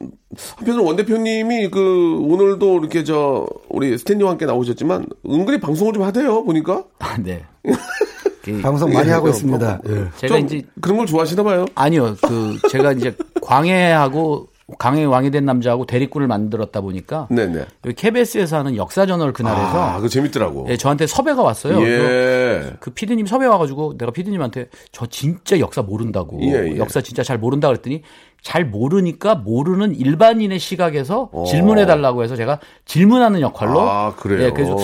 [0.57, 6.45] 한편으로 원 대표님이 그, 오늘도 이렇게 저, 우리 스탠리와 함께 나오셨지만, 은근히 방송을 좀 하대요,
[6.45, 6.85] 보니까.
[6.99, 7.45] 아, 네.
[8.57, 9.81] 그 방송 많이 예, 하고 어, 있습니다.
[9.89, 10.05] 예.
[10.17, 11.67] 제가 좀 이제 그런 걸 좋아하시나 봐요.
[11.75, 12.17] 아니요.
[12.23, 17.65] 그 제가 이제 광해하고 광해 왕이 된 남자하고 대리꾼을 만들었다 보니까 네네.
[17.87, 20.67] 여기 KBS에서 하는 역사 저널 그날에서 아, 그거 재밌더라고.
[20.69, 21.81] 예, 저한테 섭외가 왔어요.
[21.83, 22.75] 예.
[22.79, 26.77] 그 피디님 섭외 와가지고 내가 피디님한테 저 진짜 역사 모른다고 예, 예.
[26.77, 28.03] 역사 진짜 잘 모른다 그랬더니
[28.43, 31.45] 잘 모르니까 모르는 일반인의 시각에서 어.
[31.45, 34.47] 질문해 달라고 해서 제가 질문하는 역할로 아, 그래요?
[34.47, 34.77] 예, 그래서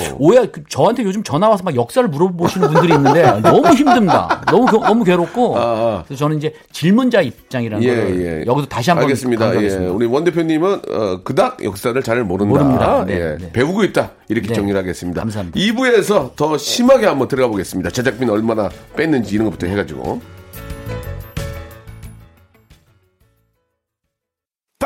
[0.53, 4.43] 그 저한테 요즘 전화 와서 막 역사를 물어보시는 분들이 있는데 너무 힘듭니다.
[4.51, 6.03] 너무 겨- 너무 괴롭고 아, 아.
[6.07, 8.45] 그래서 저는 이제 질문자 입장이라는 예, 걸 예.
[8.47, 9.63] 여기서 다시 한번 알겠습니다.
[9.63, 9.69] 예.
[9.87, 12.51] 우리 원 대표님은 어, 그닥 역사를 잘 모른다.
[12.51, 13.05] 모릅니다.
[13.07, 13.37] 네, 예.
[13.41, 13.53] 네.
[13.53, 14.11] 배우고 있다.
[14.29, 14.55] 이렇게 네.
[14.55, 15.21] 정리를 하겠습니다.
[15.21, 15.59] 감사합니다.
[15.59, 17.91] 2부에서 더 심하게 한번 들어가 보겠습니다.
[17.91, 20.21] 제작비는 얼마나 뺐는지 이런 것부터 해 가지고.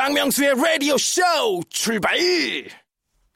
[0.08, 1.20] 박명수의 라디오 쇼
[1.68, 2.16] 출발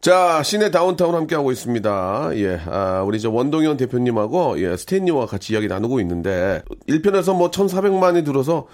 [0.00, 2.30] 자, 시내 다운타운 함께하고 있습니다.
[2.37, 8.24] 예, 아, 우리 저 원동현 대표님하고, 예, 스탠리와 같이 이야기 나누고 있는데, 1편에서 뭐 1,400만이
[8.24, 8.66] 들어서,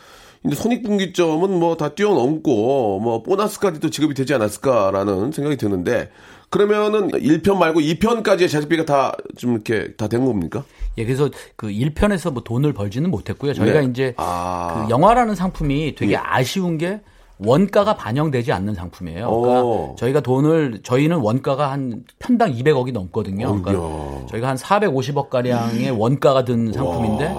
[0.46, 6.08] 이제 손익분기점은 뭐 다 뛰어넘고, 뭐 보너스까지 도 지급이 되지 않았을까라는 생각이 드는데,
[6.50, 10.64] 그러면은 1편 말고 2편까지의 제작비가 다 좀 이렇게 다 된 겁니까?
[10.98, 13.52] 예, 그래서 그 1편에서 뭐 돈을 벌지는 못했고요.
[13.54, 13.86] 저희가 네.
[13.90, 14.84] 이제 아.
[14.86, 16.16] 그 영화라는 상품이 되게 예.
[16.16, 17.00] 아쉬운 게
[17.38, 19.30] 원가가 반영되지 않는 상품이에요.
[19.30, 19.94] 그러니까 오.
[19.98, 23.62] 저희가 돈을 저희는 원가가 한 편당 200억이 넘거든요.
[23.62, 27.34] 그러니까 저희가 한 450억 가량의 원가가 든 상품인데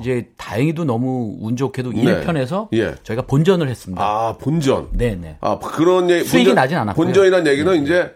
[0.00, 2.02] 이제 다행히도 너무 운 좋게도 네.
[2.02, 2.94] 1편에서 예.
[3.04, 4.02] 저희가 본전을 했습니다.
[4.04, 4.88] 아, 본전.
[4.92, 5.36] 네, 네.
[5.40, 6.24] 아, 그런 얘기.
[6.24, 7.06] 수익이 본전- 나진 않았고요.
[7.06, 7.12] 네.
[7.12, 8.12] 본전이라는 얘기는 이제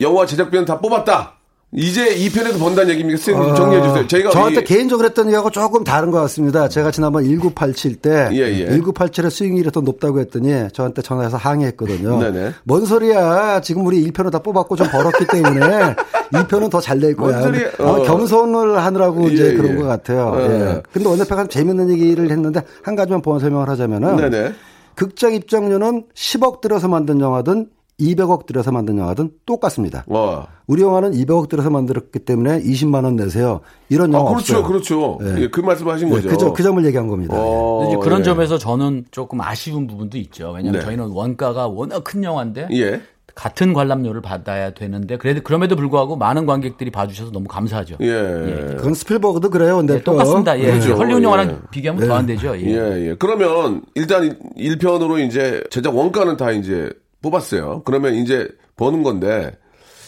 [0.00, 1.38] 영화 제작비는 다 뽑았다.
[1.74, 3.16] 이제 2편에서 번다는 얘기입니까?
[3.18, 4.06] 선생님 정리해 주세요.
[4.06, 6.68] 저희가 어, 저한테 이- 개인적으로 했던 얘기하고 조금 다른 것 같습니다.
[6.68, 8.68] 제가 지난번 1987 때 예, 예.
[8.78, 12.18] 1987의 수익률이 더 높다고 했더니 저한테 전화해서 항의했거든요.
[12.20, 12.52] 네네.
[12.64, 13.62] 뭔 소리야?
[13.62, 15.94] 지금 우리 1편을 다 뽑았고 좀 벌었기 때문에
[16.32, 17.38] 2편은 더 잘 될 거야.
[17.38, 17.70] 뭔 소리야?
[17.78, 18.02] 아마 어.
[18.02, 19.76] 겸손을 하느라고 이제 예, 그런 예.
[19.80, 20.26] 것 같아요.
[20.26, 20.40] 어.
[20.42, 20.82] 예.
[20.92, 24.52] 근데 원래표가 재밌는 얘기를 했는데 한 가지만 보완 설명을 하자면은 네네.
[24.94, 27.68] 극장 입장료는 10억 들여서 만든 영화든
[28.00, 30.04] 200억 들여서 만든 영화든 똑같습니다.
[30.08, 30.46] 와.
[30.66, 33.60] 우리 영화는 200억 들여서 만들었기 때문에 20만 원 내세요.
[33.88, 34.66] 이런 아, 영화 그렇죠, 없어요.
[34.66, 35.18] 그렇죠.
[35.20, 35.42] 네.
[35.42, 36.28] 예, 그 말씀 하신 네, 거죠.
[36.30, 37.34] 그, 점- 그 점을 얘기한 겁니다.
[37.36, 38.24] 어, 이제 그런 예.
[38.24, 40.46] 점에서 저는 조금 아쉬운 부분도 있죠.
[40.52, 40.84] 왜냐하면 네.
[40.86, 43.02] 저희는 원가가 워낙 큰 영화인데 예.
[43.34, 47.96] 같은 관람료를 받아야 되는데 그래도 그럼에도 불구하고 많은 관객들이 봐주셔서 너무 감사하죠.
[48.00, 48.74] 예.
[48.76, 49.76] 그건 스필버그도 그래요.
[49.76, 50.58] 근데 네, 똑같습니다.
[50.58, 50.66] 예.
[50.66, 50.94] 그렇죠.
[50.96, 51.56] 헐리우드 영화랑 예.
[51.70, 52.54] 비교하면 더 안 되죠.
[52.58, 52.62] 예.
[52.66, 53.16] 예, 예.
[53.18, 56.90] 그러면 일단 1편으로 이제 제작 원가는 다 이제
[57.22, 57.82] 뽑았어요.
[57.84, 59.52] 그러면 이제 버는 건데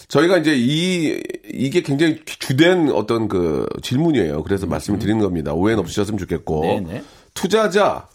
[0.07, 4.43] 저희가 이제 이 이게 굉장히 주된 어떤 그 질문이에요.
[4.43, 5.53] 그래서 말씀을 드리는 겁니다.
[5.53, 6.61] 오해는 없으셨으면 좋겠고.
[6.61, 7.03] 네네.
[7.33, 8.07] 투자자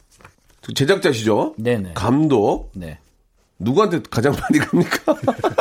[0.74, 1.54] 제작자시죠?
[1.58, 1.92] 네네.
[1.94, 2.98] 감독 네.
[3.60, 5.14] 누구한테 가장 많이 갑니까?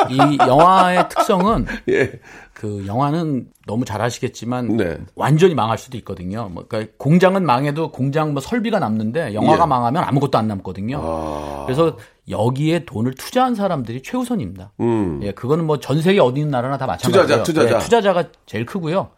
[0.10, 2.14] 이 영화의 특성은 예.
[2.54, 4.98] 그 영화는 너무 잘 아시겠지만 네.
[5.16, 6.50] 완전히 망할 수도 있거든요.
[6.52, 9.68] 뭐 그러니까 공장은 망해도 공장 뭐 설비가 남는데 영화가 예.
[9.68, 11.00] 망하면 아무것도 안 남거든요.
[11.04, 11.64] 아.
[11.66, 11.98] 그래서
[12.30, 14.72] 여기에 돈을 투자한 사람들이 최우선입니다.
[14.80, 15.20] 음.
[15.24, 17.44] 예, 그거는 뭐 전 세계 어디 있는 나라나 다 마찬가지예요.
[17.44, 17.76] 투자자, 투자자.
[17.76, 19.10] 예, 투자자가 제일 크고요.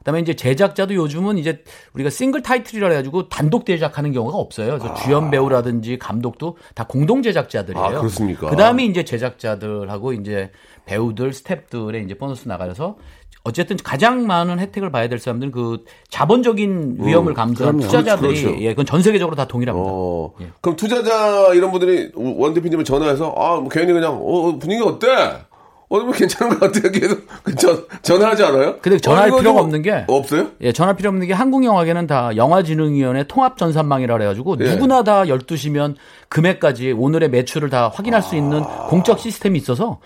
[0.00, 4.78] 그다음에 이제 제작자도 요즘은 이제 우리가 싱글 타이틀이라 해가지고 단독 제작하는 경우가 없어요.
[4.78, 7.84] 그래서 주연 배우라든지 감독도 다 공동 제작자들이에요.
[7.84, 8.48] 아, 그렇습니까?
[8.48, 10.50] 그다음에 이제 제작자들하고 이제
[10.86, 12.96] 배우들, 스탭들의 이제 보너스 나가서
[13.42, 17.86] 어쨌든 가장 많은 혜택을 봐야 될 사람들은 그 자본적인 위험을 감수한 그럼요.
[17.86, 18.60] 투자자들이 그렇죠.
[18.62, 19.88] 예, 그건 전 세계적으로 다 동일합니다.
[19.90, 20.32] 어.
[20.40, 20.50] 예.
[20.60, 25.06] 그럼 투자자 이런 분들이 원 대표님을 전화해서 아, 뭐 괜히 그냥 어, 분위기 어때?
[25.92, 26.92] 어, 뭐 괜찮은 것 같아요.
[26.92, 28.78] 계속 그 전, 전화하지 않아요?
[28.80, 30.50] 근데 전화할 어, 필요가 좀 없는 게 없어요?
[30.60, 34.70] 예, 전화 필요 없는 게 한국 영화계는 다 영화진흥위원회 통합 전산망이라 그래 가지고 예.
[34.70, 35.96] 누구나 다 12시면
[36.28, 39.98] 금액까지 오늘의 매출을 다 확인할 수 있는 공적 시스템이 있어서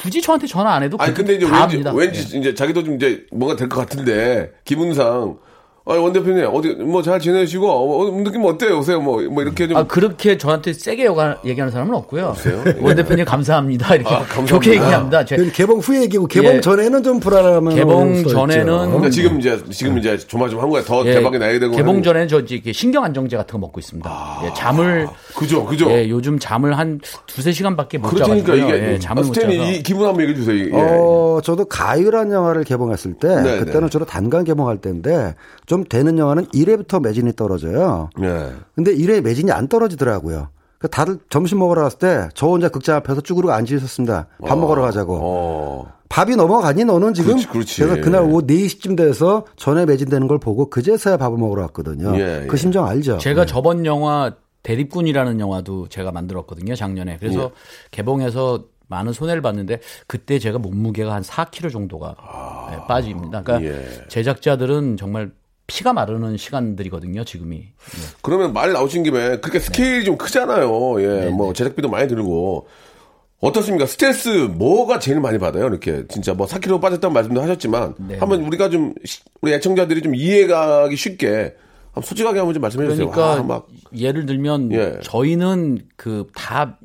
[0.00, 1.92] 굳이 저한테 전화 안 해도 아니 그- 근데 이제 다 왠지 압니다.
[1.92, 2.38] 왠지 예.
[2.40, 5.36] 이제 자기도 좀 이제 뭔가 될 것 같은데 기분상
[5.90, 8.72] 아, 원 대표님, 어디, 뭐 잘 지내시고, 어, 어, 느낌 어때요?
[8.76, 9.76] 요새 뭐, 뭐 이렇게 좀.
[9.78, 12.26] 아 그렇게 저한테 세게 요가- 얘기하는 사람은 없고요.
[12.26, 12.62] 없어요?
[12.82, 14.46] 원 대표님 감사합니다 이렇게 아, 감사합니다.
[14.54, 15.24] 좋게 얘기합니다.
[15.24, 16.60] 제- 개봉 후에 얘기고 개봉 예.
[16.60, 20.82] 전에는 좀 불안하면 개봉 전에는 그러니까 지금 이제, 지금 이제 조마조마한 거야.
[20.82, 21.74] 더 예, 대박이 나야 되고.
[21.74, 24.40] 개봉 하는- 전에는 저 이렇게 신경 안정제 같은 거 먹고 있습니다.
[24.44, 25.90] 예, 잠을 그죠, 그죠.
[25.90, 28.76] 예, 요즘 잠을 한 두세 시간밖에 못 그렇다니까 자가지고요.
[28.76, 28.92] 이게.
[28.94, 29.46] 예, 잠을 아, 못 자서.
[29.48, 30.64] 스탠이 이 기분 한번 얘기해 주세요.
[30.66, 30.70] 예.
[30.74, 33.88] 어, 저도 가유란 영화를 개봉했을 때 네, 그때는 네.
[33.88, 35.34] 주로 단간 개봉할 때인데
[35.66, 38.10] 좀 되는 영화는 1회부터 매진이 떨어져요.
[38.22, 38.52] 예.
[38.74, 40.48] 근데 1회 매진이 안 떨어지더라고요.
[40.78, 44.28] 그 다들 점심 먹으러 갔을 때 저 혼자 극장 앞에서 쭈그리고 앉아 있었습니다.
[44.46, 45.18] 밥 먹으러 가자고.
[45.20, 45.92] 어.
[46.08, 47.32] 밥이 넘어가니 너는 지금?
[47.32, 47.82] 그렇지, 그렇지.
[47.82, 52.14] 래서 그날 오후 4시쯤 돼서 전에 매진되는 걸 보고 그제서야 밥을 먹으러 왔거든요.
[52.18, 52.56] 예, 그 예.
[52.56, 53.18] 심정 알죠?
[53.18, 57.18] 제가 저번 영화 대립군이라는 영화도 제가 만들었거든요 작년에.
[57.18, 57.50] 그래서 예.
[57.90, 62.14] 개봉해서 많은 손해를 봤는데 그때 제가 몸무게가 한 4kg 정도가
[62.72, 63.42] 예, 빠집니다.
[63.42, 63.62] 그러니까 아.
[63.74, 63.84] 예.
[64.08, 65.32] 제작자들은 정말
[65.68, 67.56] 피가 마르는 시간들이거든요 지금이.
[67.58, 67.66] 예.
[68.22, 71.00] 그러면 말 나오신 김에 그렇게 스케일이 좀 크잖아요.
[71.02, 72.66] 예, 뭐 제작비도 많이 들고.
[73.40, 73.86] 어떻습니까?
[73.86, 75.66] 스트레스 뭐가 제일 많이 받아요?
[75.68, 78.16] 이렇게 진짜 뭐 4kg 빠졌다는 말씀도 하셨지만 네.
[78.18, 81.54] 한번 우리가 좀 시- 우리 애청자들이 좀 이해가기 쉽게
[81.92, 83.08] 한번 솔직하게 한번 좀 말씀해 주세요.
[83.10, 84.98] 그러니까 아, 막 예를 들면 예.
[85.04, 86.78] 저희는 그다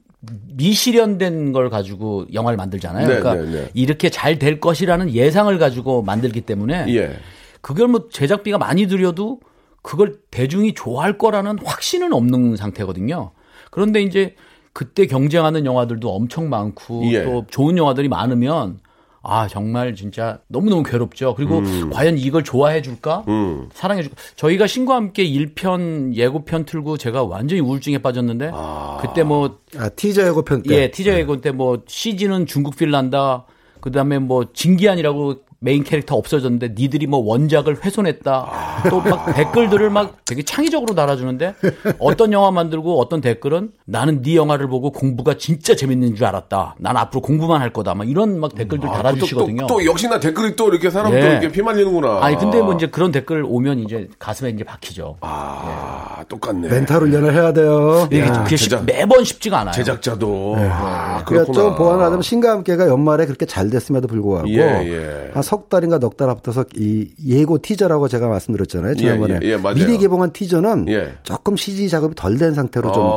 [0.56, 3.08] 미실현된 걸 가지고 영화를 만들잖아요.
[3.08, 3.70] 네, 그러니까 네, 네.
[3.74, 7.16] 이렇게 잘 될 것이라는 예상을 가지고 만들기 때문에 예.
[7.64, 9.40] 그걸 뭐 제작비가 많이 들여도
[9.82, 13.32] 그걸 대중이 좋아할 거라는 확신은 없는 상태거든요.
[13.72, 14.36] 그런데 이제
[14.74, 17.24] 그때 경쟁하는 영화들도 엄청 많고 예.
[17.24, 18.80] 또 좋은 영화들이 많으면
[19.22, 21.36] 아 정말 진짜 너무너무 괴롭죠.
[21.36, 21.90] 그리고 음.
[21.90, 23.24] 과연 이걸 좋아해 줄까?
[23.72, 24.18] 사랑해 줄까?
[24.36, 28.52] 저희가 신과 함께 1편 예고편 틀고 제가 완전히 우울증에 빠졌는데
[29.00, 30.76] 그때 뭐 아, 티저 예고편 때.
[30.76, 33.46] 예, 티저 예고 때뭐 CG는 중국 필난다.
[33.80, 38.84] 그다음에 뭐 진기한이라고 메인 캐릭터 없어졌는데 니들이 뭐 원작을 훼손했다.
[38.90, 41.56] 또 막 댓글들을 막 되게 창의적으로 달아주는데
[42.00, 46.76] 어떤 영화 만들고 어떤 댓글은 나는 네 영화를 보고 공부가 진짜 재밌는 줄 알았다.
[46.80, 47.94] 난 앞으로 공부만 할 거다.
[47.96, 49.64] 막 이런 막 댓글들 달아주시거든요.
[49.64, 51.32] 아, 또, 또, 또 역시나 댓글이 또 이렇게 사람 또 예.
[51.32, 52.20] 이렇게 피말리는구나.
[52.22, 55.18] 아니 근데 뭐 이제 그런 댓글 오면 이제 가슴에 이제 박히죠.
[55.22, 56.68] 아, 똑같네.
[56.68, 58.08] 멘탈 훈련을 해야 돼요.
[58.12, 58.44] 이게 야.
[58.44, 59.74] 그게 쉽- 제작- 매번 쉽지가 않아요.
[59.74, 61.54] 제작자도 아, 그러니까 그렇구나.
[61.54, 65.32] 좀 보완하자면 신과 함께가 연말에 그렇게 잘 됐음에도 불구하고 예, 예.
[65.34, 68.96] 한석 달인가 넉 달 앞서서 이 예고 티저라고 제가 말씀드렸잖아요.
[68.96, 69.76] 지난번에 예, 예, 맞아요.
[69.76, 71.14] 미리 개봉한 티저는 예.
[71.22, 73.08] 조금 CG 작업이 덜 된 상태로 좀 어.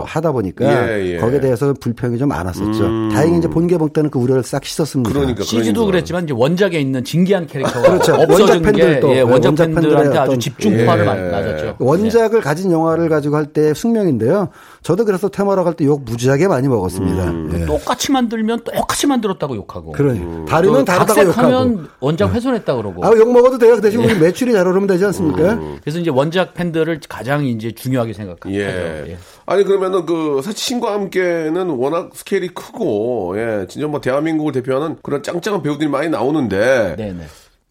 [0.00, 0.64] 어, 하다 보니까
[0.98, 1.16] 예, 예.
[1.18, 3.10] 거기에 대해서 불평이 좀 많았었죠.
[3.12, 5.12] 다행히 이제 본 개봉 때는 그 우려를 싹 씻었습니다.
[5.12, 5.86] 그러니까 CG도 그러니까.
[5.92, 8.12] 그랬지만 이제 원작에 있는 진기한 캐릭터가 그렇죠.
[8.18, 11.06] 원작 게 팬들도, 예, 네, 원작 원작 팬들한테 아주 집중화를 예.
[11.06, 11.76] 많이 맞았죠.
[11.80, 14.48] 원작을 가진 영화를 가지고 할 때 숙명인데요.
[14.82, 17.58] 저도 그래서 테마로 갈 때 욕 무지하게 많이 먹었습니다.
[17.60, 17.66] 예.
[17.66, 19.92] 똑같이 만들면 똑같이 만들었다고 욕하고.
[19.92, 20.44] 그러니 음.
[20.46, 21.32] 다르면 또 다르다고 욕하고.
[21.32, 23.04] 각색하면 원작 훼손했다 그러고.
[23.04, 23.74] 아, 욕 먹어도 돼요.
[23.76, 25.54] 그 대신 우리 매출이 잘 오르면 되지 않습니까?
[25.54, 25.78] 음.
[25.82, 28.54] 그래서 이제 원작 팬들을 가장 이제 중요하게 생각하죠.
[28.54, 29.04] 예.
[29.08, 29.18] 예.
[29.46, 35.22] 아니 그러면은 그 사실 신과 함께는 워낙 스케일이 크고 예 진짜 뭐 대한민국을 대표하는 그런
[35.22, 37.24] 짱짱한 배우들이 많이 나오는데 네네.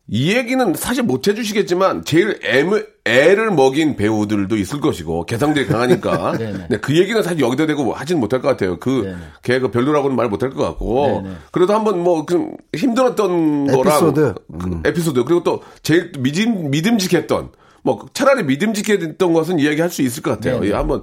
[0.10, 6.68] 이 얘기는 사실 못 해주시겠지만 제일 애를, 애를 먹인 배우들도 있을 것이고 개성들이 강하니까 네네.
[6.70, 8.78] 네, 그 얘기는 사실 여기다 대고 하지는 못할 것 같아요.
[8.80, 9.18] 그 네네.
[9.44, 11.36] 걔가 별로라고는 말 못할 것 같고 네네.
[11.52, 14.34] 그래도 한번 뭐 좀 힘들었던 거랑 에피소드.
[14.60, 17.50] 그 에피소드 그리고 또 제일 믿음 믿음직했던
[17.84, 20.66] 뭐 차라리 믿음직했던 것은 이야기할 수 있을 것 같아요.
[20.66, 21.02] 예, 한번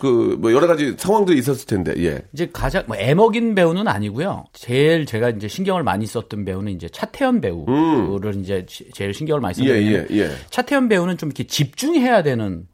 [0.00, 2.20] 그 뭐 여러 가지 상황들이 있었을 텐데 예.
[2.32, 4.44] 이제 가장 뭐 애먹인 배우는 아니고요.
[4.52, 9.54] 제일 제가 이제 신경을 많이 썼던 배우는 이제 차태현 배우를 이제 시- 제일 신경을 많이
[9.60, 9.64] 음.
[9.66, 10.30] 예, 썼는데 예, 예.
[10.50, 12.66] 차태현 배우는 좀 이렇게 집중해야 되는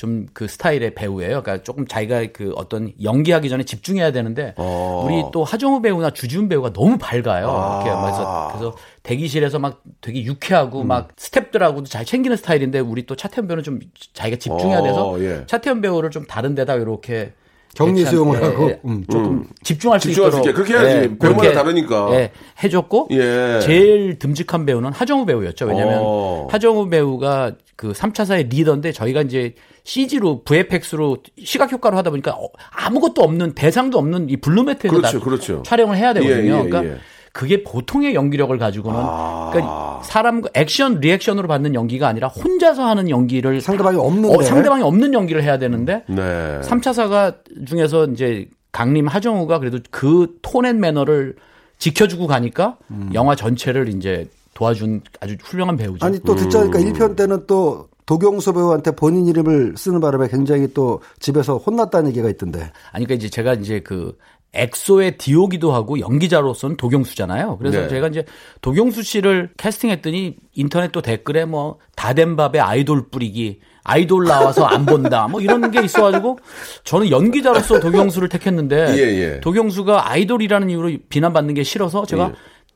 [0.00, 1.42] 좀 그 스타일의 배우예요.
[1.42, 5.04] 그러니까 조금 자기가 그 어떤 연기하기 전에 집중해야 되는데 어.
[5.04, 7.82] 우리 또 하정우 배우나 주지훈 배우가 너무 밝아요.
[7.84, 10.24] 이렇게 그래서 그래서 대기실에서 막 되게 음.
[10.24, 13.80] 유쾌하고 막 스탭들하고도 잘 챙기는 스타일인데 우리 또 차태현 배우는 좀
[14.14, 15.44] 자기가 집중해야 돼서 어, 예.
[15.46, 17.32] 차태현 배우를 좀 다른 데다 이렇게
[17.74, 18.70] 격리 수용을 예, 하고.
[18.70, 18.80] 예.
[18.84, 19.04] 음.
[19.10, 20.62] 조금 집중할 수 집중할 수 있도록 예, 있게.
[20.72, 21.18] 그렇게 해야지.
[21.18, 22.08] 배우마다 다르니까.
[22.14, 23.60] 예, 해줬고 예.
[23.62, 25.66] 제일 듬직한 배우는 하정우 배우였죠.
[25.66, 26.48] 왜냐하면 어.
[26.50, 29.54] 하정우 배우가 그 3차사의 리더인데 저희가 이제
[29.84, 35.24] CG로 VFX로 시각 효과로 하다 보니까 어, 아무것도 없는 대상도 없는 이 블루매트에서 그렇죠, 나-
[35.24, 35.62] 그렇죠.
[35.64, 36.36] 촬영을 해야 되거든요.
[36.42, 36.96] 예, 예, 그러니까 예.
[37.32, 39.50] 그게 보통의 연기력을 가지고는 아.
[39.52, 44.36] 그러니까 사람 액션 리액션으로 받는 연기가 아니라 혼자서 하는 연기를 상대방이 없는데.
[44.36, 46.60] 어, 상대방이 없는 연기를 해야 되는데 네.
[46.62, 47.36] 3차사가
[47.66, 51.36] 중에서 이제 강림 하정우가 그래도 그 톤앤 매너를
[51.78, 52.76] 지켜주고 가니까
[53.14, 56.04] 영화 전체를 이제 도와준 아주 훌륭한 배우죠.
[56.04, 61.00] 아니 또 듣자 보니까 1편 때는 또 도경수 배우한테 본인 이름을 쓰는 바람에 굉장히 또
[61.20, 62.58] 집에서 혼났다는 얘기가 있던데.
[62.90, 64.18] 아니, 그러니까 이제 제가 이제 그
[64.52, 67.58] 엑소의 디오기도 하고 연기자로서는 도경수잖아요.
[67.58, 67.88] 그래서 네.
[67.88, 68.24] 제가 이제
[68.62, 74.86] 도경수 씨를 캐스팅했더니 인터넷 또 댓글에 뭐 다 된 밥에 아이돌 뿌리기, 아이돌 나와서 안
[74.86, 76.38] 본다, 뭐 이런 게 있어가지고
[76.82, 79.40] 저는 연기자로서 도경수를 택했는데 예, 예.
[79.40, 82.32] 도경수가 아이돌이라는 이유로 비난받는 게 싫어서 제가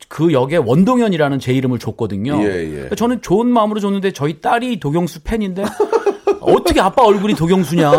[0.08, 2.38] 그 역에 원동현이라는 제 이름을 줬거든요.
[2.42, 2.70] 예, 예.
[2.70, 5.64] 그러니까 저는 좋은 마음으로 줬는데 저희 딸이 도경수 팬인데
[6.40, 7.90] 어떻게 아빠 얼굴이 도경수냐.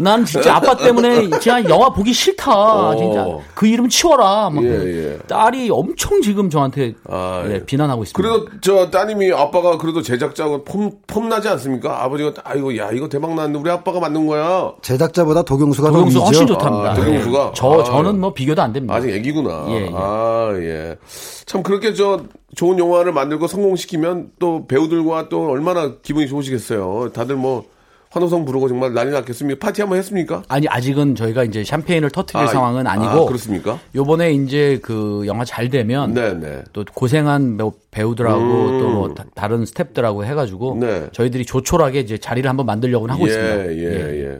[0.00, 2.96] 난 진짜 아빠 때문에 진짜 영화 보기 싫다.
[2.96, 4.50] 진짜 그 이름 치워라.
[4.50, 4.64] 막 어.
[4.64, 4.68] 예,
[5.14, 5.18] 예.
[5.26, 7.64] 딸이 엄청 지금 저한테 아, 예, 예.
[7.64, 8.16] 비난하고 있습니다.
[8.16, 12.02] 그래도 저 따님이 아빠가 그래도 제작자고 폼, 폼 나지 않습니까?
[12.04, 14.72] 아버지가 아이고 야 이거 대박 났는데 우리 아빠가 만든 거야.
[14.82, 16.46] 제작자보다 도경수가 도경수 더 훨씬.
[16.46, 16.90] 좋답니다.
[16.90, 17.46] 아, 도경수가?
[17.48, 17.50] 예.
[17.54, 18.94] 저 아, 저는 뭐 비교도 안 됩니다.
[18.94, 19.66] 아직 애기구나.
[19.68, 19.90] 예, 예.
[19.94, 20.96] 아, 예.
[21.46, 22.20] 참 그렇게 저
[22.54, 27.10] 좋은 영화를 만들고 성공시키면 또 배우들과 또 얼마나 기분이 좋으시겠어요.
[27.12, 27.64] 다들 뭐
[28.10, 29.58] 환호성 부르고 정말 난리 났겠습니까?
[29.64, 30.42] 파티 한번 했습니까?
[30.48, 33.78] 아니 아직은 저희가 이제 샴페인을 터트릴 아, 상황은 아, 아니고 그렇습니까?
[33.94, 36.64] 요번에 이제 그 영화 잘 되면 네, 네.
[36.72, 40.80] 또 고생한 배우- 배우들하고 또뭐 다른 스탭들하고 해가지고 음.
[40.80, 41.08] 네.
[41.12, 43.72] 저희들이 조촐하게 이제 자리를 한번 만들려고 하고 예, 있습니다.
[43.76, 44.38] 예, 예.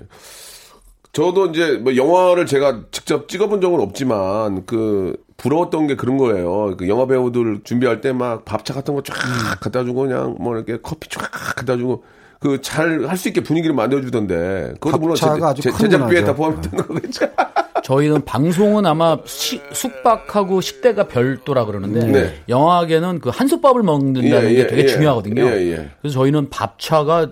[1.13, 6.75] 저도 이제 뭐 영화를 제가 직접 찍어본 적은 없지만 그 부러웠던 게 그런 거예요.
[6.77, 9.15] 그 영화 배우들 준비할 때 막 밥차 같은 거 쫙
[9.61, 12.05] 갖다 주고 그냥 뭐 이렇게 커피 쫙 갖다 주고
[12.41, 16.35] 그 잘 할 수 있게 분위기를 만들어 주던데 그것도 물론 제, 제작비에 다.
[16.35, 17.27] 포함되는 거겠죠.
[17.83, 22.43] 저희는 방송은 아마 시- 숙박하고 식대가 별도라 그러는데 네.
[22.49, 24.87] 영화계는 그 한솥밥을 먹는다는 예, 게 예, 되게 예.
[24.87, 25.43] 중요하거든요.
[25.43, 25.91] 예, 예.
[26.01, 27.31] 그래서 저희는 밥차가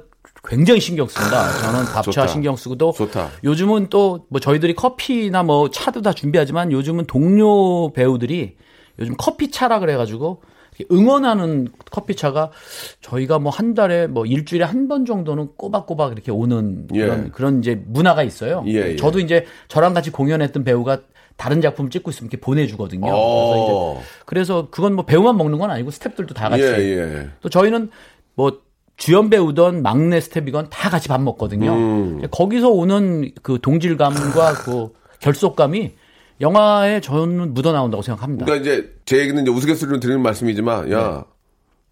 [0.48, 1.50] 굉장히 신경 씁니다.
[1.60, 2.26] 저는 밥차 좋다.
[2.28, 3.30] 신경 쓰고도 좋다.
[3.44, 8.56] 요즘은 또 뭐 저희들이 커피나 뭐 차도 다 준비하지만 요즘은 동료 배우들이
[8.98, 10.42] 요즘 커피차라 그래가지고
[10.90, 12.50] 응원하는 커피차가
[13.00, 17.00] 저희가 뭐 한 달에 뭐 일주일에 한 번 정도는 꼬박꼬박 이렇게 오는 예.
[17.00, 18.62] 그런 그런 이제 문화가 있어요.
[18.66, 18.96] 예, 예.
[18.96, 21.00] 저도 이제 저랑 같이 공연했던 배우가
[21.36, 23.00] 다른 작품 찍고 있으면 이렇게 보내주거든요.
[23.02, 23.94] 그래서, 어.
[24.00, 26.62] 이제 그래서 그건 뭐 배우만 먹는 건 아니고 스탭들도 다 같이.
[26.62, 27.28] 예, 예.
[27.40, 27.90] 또 저희는
[28.34, 28.60] 뭐
[28.96, 31.72] 주연 배우든 막내 스텝이건 다 같이 밥 먹거든요.
[31.72, 32.22] 음.
[32.30, 34.88] 거기서 오는 그 동질감과 그
[35.20, 35.92] 결속감이
[36.40, 38.44] 영화에 저는 묻어 나온다고 생각합니다.
[38.44, 41.24] 그러니까 이제 제 얘기는 이제 우스갯소리로 드리는 말씀이지만 야.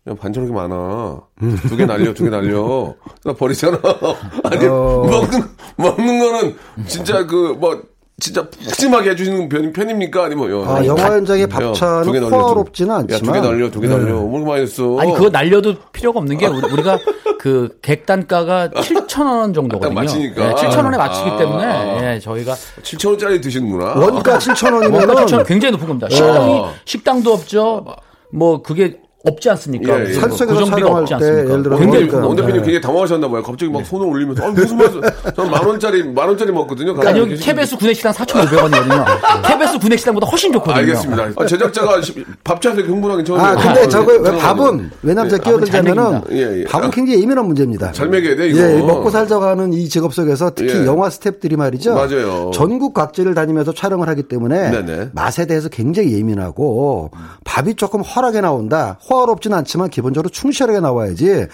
[0.07, 1.23] 야, 반찬 이렇게 많아.
[1.67, 2.95] 두 개 날려, 두 개 날려.
[3.25, 3.81] 나 버리잖아.
[4.45, 5.43] 아니, 먹는,
[5.79, 7.83] 먹는 거는 진짜 그, 뭐,
[8.21, 10.25] 진짜 푸짐하게 해주시는 편, 편입니까?
[10.27, 13.97] 아니면, 요 아, 영화 현장의 밥차는 호화롭지는 야, 두개 않지만 날려, 두개 네.
[13.97, 14.15] 날려.
[14.15, 14.99] 뭐 이렇게 많이 했어.
[15.01, 16.99] 아니 그거 날려도 필요가 없는 게 우리- 우리가
[17.41, 19.95] 그 객단가가 7천 원 정도거든요.
[19.95, 20.55] 딱 맞추니까.
[20.55, 22.15] 7천 원에 맞추기 아, 때문에 아.
[22.15, 23.95] 예, 저희가 7천 원짜리 드시는구나.
[23.97, 26.09] 원가 7천 원가 원이면은 7천 원 굉장히 높은 겁니다.
[26.09, 27.85] 식당이 식당도 없죠.
[28.31, 29.95] 뭐 그게 없지 않습니까?
[29.95, 30.05] 예, 예.
[30.09, 31.51] 무슨 산속에서 고정비가 촬영할 없지 때 않습니까?
[31.51, 32.27] 예를 들어 굉장히 그러니까.
[32.29, 32.63] 원 대표님 네.
[32.65, 33.43] 굉장히 당황하셨나 봐요.
[33.43, 35.01] 갑자기 막 손을 올리면서 아, 무슨 말씀?
[35.35, 36.91] 저는 만 원짜리 만 원짜리 먹거든요.
[36.91, 39.05] 아니 그러니까 여기 KBS 구내식당 4,500원이거든요.
[39.47, 40.77] KBS 구내식당보다 훨씬 좋거든요.
[40.77, 41.29] 알겠습니다.
[41.37, 43.49] 아, 제작자가 시- 밥차에서 흥분하기 처음이에요.
[43.49, 44.37] 아, 근데 아, 저거 왜.
[44.37, 46.35] 밥은 왜냐면 제가 밥은 잘 끼어들자면은 먹입니다.
[46.37, 46.65] 예, 예.
[46.65, 46.91] 밥은 아.
[46.91, 47.93] 굉장히 예민한 문제입니다.
[47.93, 48.59] 잘 먹여야 돼, 이거.
[48.61, 50.87] 예, 먹고 살자고 하는 이 직업 속에서 특히 예.
[50.87, 51.95] 영화 스탭들이 말이죠.
[51.95, 52.51] 맞아요.
[52.53, 55.09] 전국 각지를 다니면서 촬영을 하기 때문에 네네.
[55.13, 57.11] 맛에 대해서 굉장히 예민하고
[57.45, 58.99] 밥이 조금 허하게 나온다.
[59.15, 61.47] 호화롭진 않지만 기본적으로 충실하게 나와야지 에,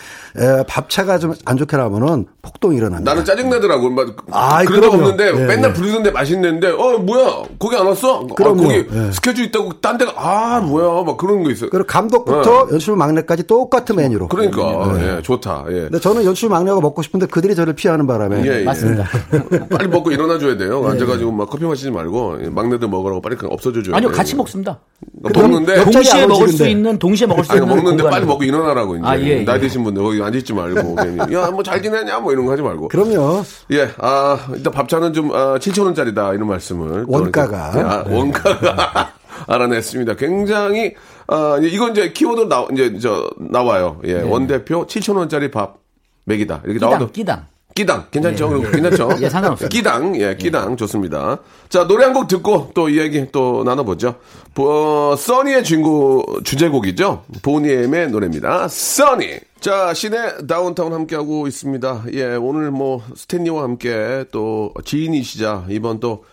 [0.69, 3.11] 밥차가 좀 안 좋게 나오면은 폭동이 일어납니다.
[3.11, 3.91] 나는 짜증나더라고.
[3.91, 4.95] 막 아이, 그런 적.
[4.95, 5.73] 없는데 예, 맨날 예.
[5.75, 8.21] 부르던데 맛있는데 어 뭐야 거기 안 왔어?
[8.21, 8.63] 아, 그럼요.
[8.63, 9.13] 거기 예.
[9.13, 11.71] 스케줄 있다고 딴 데가 아 뭐야 막 그런 거 있어요.
[11.71, 14.29] 그리고 감독부터 연출 막내까지 똑같은 메뉴로.
[14.29, 15.65] 그러니까 예, 좋다.
[15.71, 15.73] 예.
[15.83, 18.65] 근데 저는 연출 막내가 먹고 싶은데 그들이 저를 피하는 바람에 예, 예.
[18.65, 19.05] 맞습니다.
[19.71, 20.87] 빨리 먹고 일어나 줘야 돼요.
[20.87, 24.11] 앉아가지고 막 커피 마시지 말고 막내들 먹으라고 빨리 그냥 없어져 줘야 아니요.
[24.13, 24.79] 같이 먹습니다.
[25.23, 26.67] 먹는데 동시에 안 먹을 수.
[26.67, 28.03] 있는 동시에 먹을 수 아니 먹는데.
[28.05, 29.45] 빨리 먹고 일어나라고 이제 아, 예, 예.
[29.45, 32.53] 나이 드신 분들 거기 앉아 있지 말고 괜히 야 뭐 잘 지내냐 뭐 이런 거
[32.53, 33.43] 하지 말고 그럼요.
[33.73, 37.07] 예, 아, 일단 밥차는 좀, 아, 7천원짜리다, 이런 말씀을.
[37.07, 37.71] 또 원가가.
[37.75, 39.13] 이렇게, 아, 원가가
[39.47, 40.15] 알아냈습니다.
[40.17, 40.95] 굉장히,
[41.27, 44.01] 아, 이건 이제 키워드 나, 이제, 저, 나와요.
[44.05, 45.77] 예, 원대표 7천원짜리 밥,
[46.25, 46.63] 맥이다.
[46.65, 47.11] 이렇게 나와도.
[47.11, 48.07] 끼당, 끼당.
[48.11, 48.49] 괜찮죠?
[48.49, 49.09] 그리고 괜찮죠?
[49.21, 49.69] 예, 상관없습니다.
[49.69, 50.21] 끼당.
[50.21, 50.77] 예, 끼당.
[50.77, 51.39] 좋습니다.
[51.69, 54.17] 자, 노래 한 곡 듣고 또 이야기 또 나눠보죠.
[54.59, 57.25] 어, 써니의 주인공, 주제곡이죠.
[57.43, 58.69] 보니엠의 노래입니다.
[58.69, 59.39] 써니.
[59.61, 62.05] 자, 시내 다운타운 함께 하고 있습니다.
[62.15, 66.25] 예, 오늘 뭐, 스탠리와 함께 또 지인이시자, 이번 또,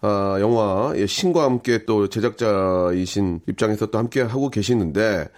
[0.00, 5.28] 아, 영화, 예, 신과 함께 또 제작자이신 입장에서 또 함께 하고 계시는데,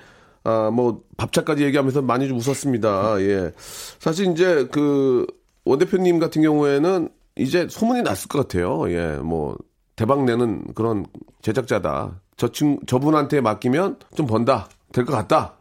[0.44, 3.20] 아, 뭐, 밥차까지 얘기하면서 많이 좀 웃었습니다.
[3.20, 3.52] 예.
[3.98, 5.26] 사실 이제 그,
[5.64, 8.90] 원 대표님 같은 경우에는 이제 소문이 났을 것 같아요.
[8.90, 9.56] 예, 뭐,
[9.96, 11.04] 대박 내는 그런
[11.42, 12.20] 제작자다.
[12.36, 14.68] 저 친, 저분한테 맡기면 좀 번다.
[14.92, 15.56] 될 것 같다.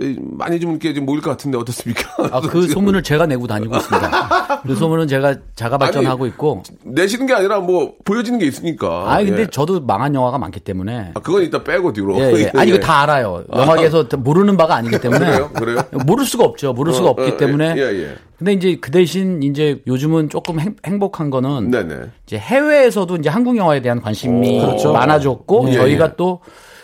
[0.00, 2.10] 이, 많이 좀 이렇게 좀 모일 것 같은데 어떻습니까?
[2.32, 4.62] 아, 그 소문을 제가 내고 다니고 있습니다.
[4.62, 6.62] 그 소문은 제가 자가 발전하고 아니, 있고.
[6.82, 9.12] 내시는 게 아니라 뭐 보여지는 게 있으니까.
[9.12, 9.46] 아, 근데 예.
[9.46, 11.10] 저도 망한 영화가 많기 때문에.
[11.14, 12.18] 아, 그건 이따 빼고 뒤로.
[12.18, 12.52] 예, 예.
[12.54, 13.44] 아니, 이거 다 알아요.
[13.52, 15.26] 영화계에서 모르는 바가 아니기 때문에.
[15.26, 15.50] 그래요?
[15.52, 15.82] 그래요?
[16.06, 16.72] 모를 수가 없죠.
[16.72, 17.74] 모를 수가 어, 없기 어, 때문에.
[17.76, 18.14] 예, 예.
[18.38, 21.96] 근데 이제 그 대신 이제 요즘은 조금 행, 행복한 거는 네네.
[22.26, 24.92] 이제 해외에서도 이제 한국 영화에 대한 관심이 그렇죠.
[24.92, 26.12] 많아졌고 예, 저희가 예.
[26.16, 26.40] 또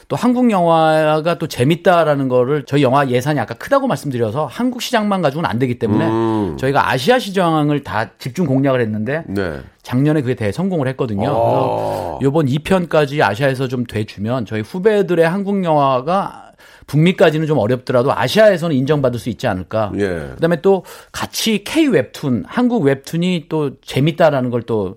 [0.09, 5.49] 또 한국 영화가 또 재밌다라는 거를 저희 영화 예산이 아까 크다고 말씀드려서 한국 시장만 가지고는
[5.49, 6.57] 안 되기 때문에 음.
[6.59, 9.61] 저희가 아시아 시장을 다 집중 공략을 했는데 네.
[9.83, 11.29] 작년에 그게 대성공을 했거든요.
[11.29, 11.35] 아.
[11.35, 16.53] 그래서 요번 2편까지 아시아에서 좀 돼주면 저희 후배들의 한국 영화가
[16.87, 19.93] 북미까지는 좀 어렵더라도 아시아에서는 인정받을 수 있지 않을까.
[19.99, 20.31] 예.
[20.37, 24.97] 그다음에 또 같이 K 웹툰, 한국 웹툰이 또 재밌다라는 걸또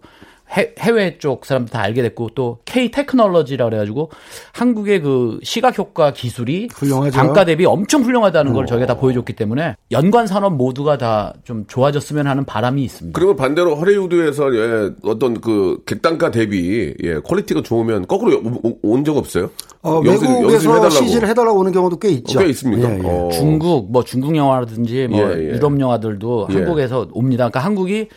[0.51, 4.09] 해외 쪽 사람들 다 알게 됐고 또 K 테크놀로지라 그래가지고
[4.51, 7.15] 한국의 그 시각 효과 기술이 훌륭하죠.
[7.15, 12.27] 단가 대비 엄청 훌륭하다는 걸 저희가 다 보여줬기 때문에 연관 산업 모두가 다 좀 좋아졌으면
[12.27, 13.17] 하는 바람이 있습니다.
[13.17, 18.41] 그러면 반대로 허리우드에서 예, 어떤 그 객단가 대비 예, 퀄리티가 좋으면 거꾸로
[18.83, 19.49] 온 적 없어요?
[19.81, 20.89] 어, 여기서- 여기서 외국에서 해달라고.
[20.91, 22.39] CG를 해달라고 오는 경우도 꽤 있죠.
[22.39, 22.93] 꽤 있습니까?
[22.93, 23.03] 예, 예.
[23.07, 23.29] 어.
[23.31, 25.45] 중국 뭐 중국 영화라든지 뭐 예, 예.
[25.53, 26.53] 유럽 영화들도 예.
[26.55, 27.45] 한국에서 옵니다.
[27.45, 28.09] 그러니까 한국이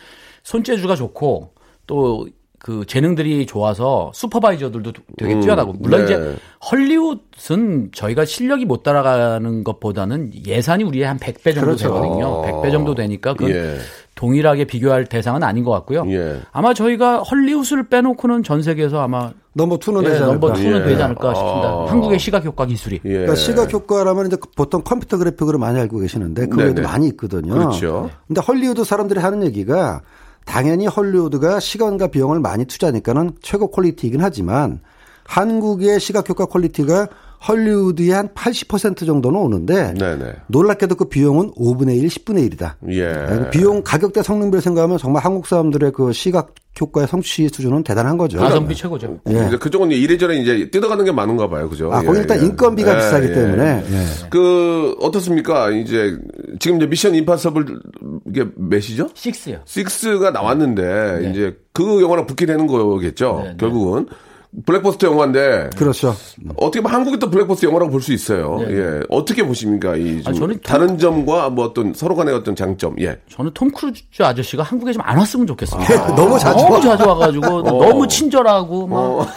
[0.43, 1.51] 손재주가 좋고
[1.87, 2.25] 또
[2.65, 6.05] 그 재능들이 좋아서 슈퍼바이저들도 되게 음, 뛰어나고 물론 네.
[6.05, 6.35] 이제
[6.71, 11.83] 헐리우드는 저희가 실력이 못 따라가는 것보다는 예산이 우리의 한 100배 정도 그렇죠.
[11.89, 12.41] 되거든요.
[12.41, 13.77] 100배 정도 되니까 그건 예.
[14.15, 16.05] 동일하게 비교할 대상은 아닌 것 같고요.
[16.07, 16.39] 예.
[16.53, 20.63] 아마 저희가 헐리우드를 빼놓고는 전 세계에서 아마 넘버 투는 예, 되지 넘버 않을까.
[20.67, 20.83] 2는 예.
[20.85, 21.67] 되지 않을까 싶습니다.
[21.69, 21.85] 아.
[21.87, 22.99] 한국의 시각 효과 기술이.
[23.05, 23.09] 예.
[23.09, 26.87] 그러니까 시각 효과라면 이제 보통 컴퓨터 그래픽으로 많이 알고 계시는데 그 외에도 네네.
[26.87, 27.53] 많이 있거든요.
[27.53, 28.09] 그렇죠.
[28.25, 30.01] 근데 헐리우드 사람들이 하는 얘기가
[30.45, 34.79] 당연히 헐리우드가 시간과 비용을 많이 투자하니까는 최고 퀄리티이긴 하지만
[35.25, 37.09] 한국의 시각 효과 퀄리티가
[37.47, 40.33] 헐리우드의 한 80% 정도는 오는데 네네.
[40.47, 42.73] 놀랍게도 그 비용은 5분의 1, 10분의 1이다.
[42.89, 43.49] 예.
[43.51, 48.37] 비용 가격 대 성능비를 생각하면 정말 한국 사람들의 그 시각 효과의 성취 수준은 대단한 거죠.
[48.37, 49.17] 가성비 최고죠.
[49.29, 49.47] 예.
[49.47, 51.69] 이제 그쪽은 이래저래 이제 뜯어가는 게 많은가 봐요.
[51.69, 51.91] 그죠?
[51.93, 52.45] 아, 거기 예, 일단 예.
[52.45, 53.33] 인건비가 예, 비싸기 예.
[53.33, 53.83] 때문에.
[53.89, 54.05] 예.
[54.29, 55.69] 그 어떻습니까?
[55.71, 56.17] 이제
[56.59, 57.65] 지금 이제 미션 임파서블
[58.27, 59.09] 이게 몇이죠?
[59.13, 59.59] 식스요.
[59.65, 63.41] 식스가 나왔는데 이제 그 영화랑 붙게 되는 거겠죠.
[63.43, 63.57] 네, 네.
[63.57, 64.07] 결국은
[64.65, 66.15] 블록버스터 영화인데 그렇죠.
[66.57, 68.59] 어떻게 보면 한국이 또 블록버스터 영화라고 볼 수 있어요.
[68.69, 69.01] 예.
[69.09, 69.95] 어떻게 보십니까?
[69.95, 72.95] 이좀 아, 저는 다른 점과 뭐 어떤 서로 간의 어떤 장점.
[73.01, 73.17] 예.
[73.29, 76.07] 저는 톰 크루즈 아저씨가 한국에 좀 안 왔으면 좋겠습니다.
[76.15, 76.81] 너무 자주 너무 와.
[76.81, 79.27] 자주 와가지고 너무 친절하고 막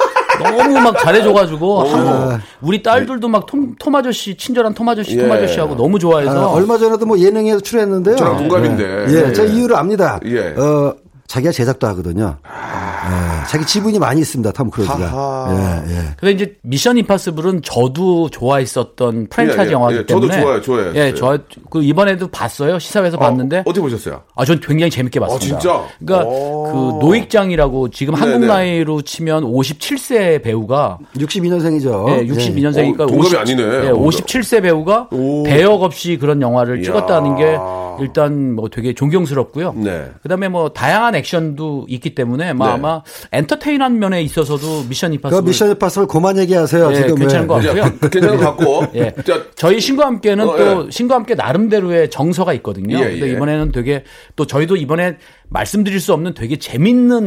[0.42, 5.32] 너무 막 잘해줘가지고 한국 우리 딸들도 막톰 톰 아저씨 친절한 톰 아저씨 톰 예.
[5.32, 8.16] 아저씨하고 너무 좋아해서 아, 얼마 전에도 뭐 예능에서 출연했는데요.
[8.16, 9.06] 저랑 동갑인데.
[9.08, 9.32] 예, 예.
[9.32, 10.20] 제가 이유를 압니다.
[10.26, 10.54] 예.
[10.56, 10.94] 어,
[11.28, 12.38] 자기가 제작도 하거든요.
[12.44, 15.84] 예, 자기 지분이 많이 있습니다, 톰 크루즈가.
[15.86, 16.00] 예, 예.
[16.18, 19.72] 근데 이제 미션 임파서블은 저도 좋아했었던 프랜차이즈 예, 예.
[19.72, 20.92] 영화기 예, 저도 때문에 좋아요, 좋아해요.
[20.94, 21.38] 예, 저
[21.70, 24.22] 그 이번에도 봤어요 시사회에서 봤는데 어떻게 보셨어요?
[24.34, 25.56] 아, 전 굉장히 재밌게 봤습니다.
[25.56, 25.84] 아, 진짜?
[26.04, 26.98] 그러니까 오.
[27.00, 28.46] 그 노익장이라고 지금 한국 네네.
[28.46, 32.08] 나이로 치면 57세 배우가 62년생이죠.
[32.10, 33.62] 예, 62년생이니까 어, 동갑이 아니네.
[33.62, 35.42] 예, 57세 배우가 오.
[35.44, 36.84] 대역 없이 그런 영화를 이야.
[36.84, 37.58] 찍었다는 게
[38.00, 39.74] 일단 뭐 되게 존경스럽고요.
[39.76, 40.10] 네.
[40.22, 42.72] 그다음에 뭐 다양한 액션도 있기 때문에 뭐 네.
[42.72, 43.02] 아마
[43.32, 46.90] 엔터테인한 면에 있어서도 미션 그 임파서블 미션 임파서블 그만 얘기하세요.
[46.92, 47.98] 예, 지금 괜찮은 것 자, 같고요.
[48.10, 48.86] 괜찮은 것 같고.
[48.96, 49.14] 예.
[49.26, 52.98] 자, 저희 신과 함께는 어, 또 신과 함께 나름대로의 정서가 있거든요.
[52.98, 53.32] 예, 근데 예.
[53.32, 54.04] 이번에는 되게
[54.36, 55.18] 또 저희도 이번에
[55.50, 57.24] 말씀드릴 수 없는 되게 재밌는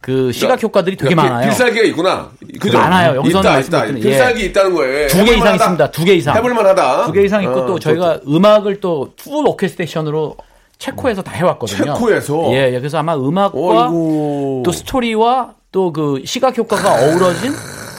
[0.00, 1.48] 그 시각 효과들이 되게 그러니까 많아요.
[1.50, 2.30] 필- 필살기가 있구나.
[2.60, 2.76] 그죠?
[2.78, 3.16] 많아요.
[3.16, 3.84] 여기서는 있다, 말씀 있다.
[3.84, 4.46] 못 드리는- 필살기 예.
[4.46, 5.08] 있다는 거예요.
[5.08, 5.54] 두 개 이상 하다.
[5.54, 5.90] 있습니다.
[5.90, 6.36] 두 개 이상.
[6.36, 7.06] 해볼 만 하다.
[7.06, 10.36] 두 개 이상 있고 어, 또 저희가 음악을 또 full 오케스트레이션으로
[10.78, 11.94] 체코에서 다 해왔거든요.
[11.94, 12.52] 체코에서?
[12.52, 12.78] 예, 예.
[12.78, 14.62] 그래서 아마 음악과 어이구.
[14.64, 17.52] 또 스토리와 또 그 시각 효과가 어우러진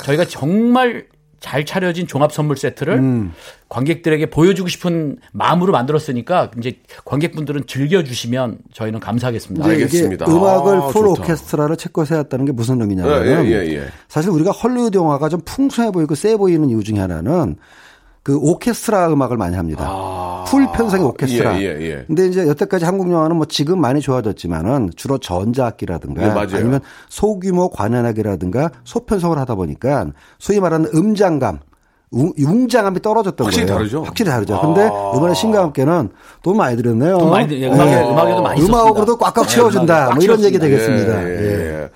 [0.06, 1.08] 저희가 정말
[1.42, 3.34] 잘 차려진 종합 선물 세트를 음.
[3.70, 9.68] 관객들에게 보여주고 싶은 마음으로 만들었으니까 이제 관객분들은 즐겨주시면 저희는 감사하겠습니다.
[9.68, 10.26] 근데 알겠습니다.
[10.26, 11.22] 이게 음악을 아, full 좋다.
[11.24, 13.84] 오케스트라를 체코에서 해왔다는 게 무슨 의미냐면 예, 예, 예, 예.
[14.08, 17.58] 사실 우리가 헐리우드 영화가 좀 풍성해 보이고 세 보이는 이유 중에 하나는
[18.26, 20.44] 그 오케스트라 음악을 많이 합니다.
[20.48, 21.52] 풀 편성의 오케스트라.
[21.52, 21.62] 아.
[21.62, 22.04] 예, 예, 예.
[22.08, 26.56] 근데 이제 여태까지 한국 영화는 뭐 지금 많이 좋아졌지만은 주로 전자악기라든가 네, 맞아요.
[26.56, 30.08] 아니면 소규모 관현악이라든가 소편성을 하다 보니까
[30.40, 31.60] 소위 말하는 음장감
[32.10, 33.78] 웅- 웅장함이 떨어졌던 확실히 거예요.
[33.78, 34.04] 다르죠?
[34.04, 34.60] 확실히 다르죠.
[34.60, 36.10] 근데 이번에 신과 함께는
[36.42, 37.20] 돈 많이 들였네요.
[37.20, 39.18] 돈 많이 들- 예, 음악에- 음악에도 많이 음악으로도.
[39.20, 40.06] 꽉꽉 네, 채워준다.
[40.08, 40.58] 꽉뭐 이런 얘기.
[40.58, 41.24] 되겠습니다.
[41.24, 41.82] 예, 예.
[41.84, 41.90] 예.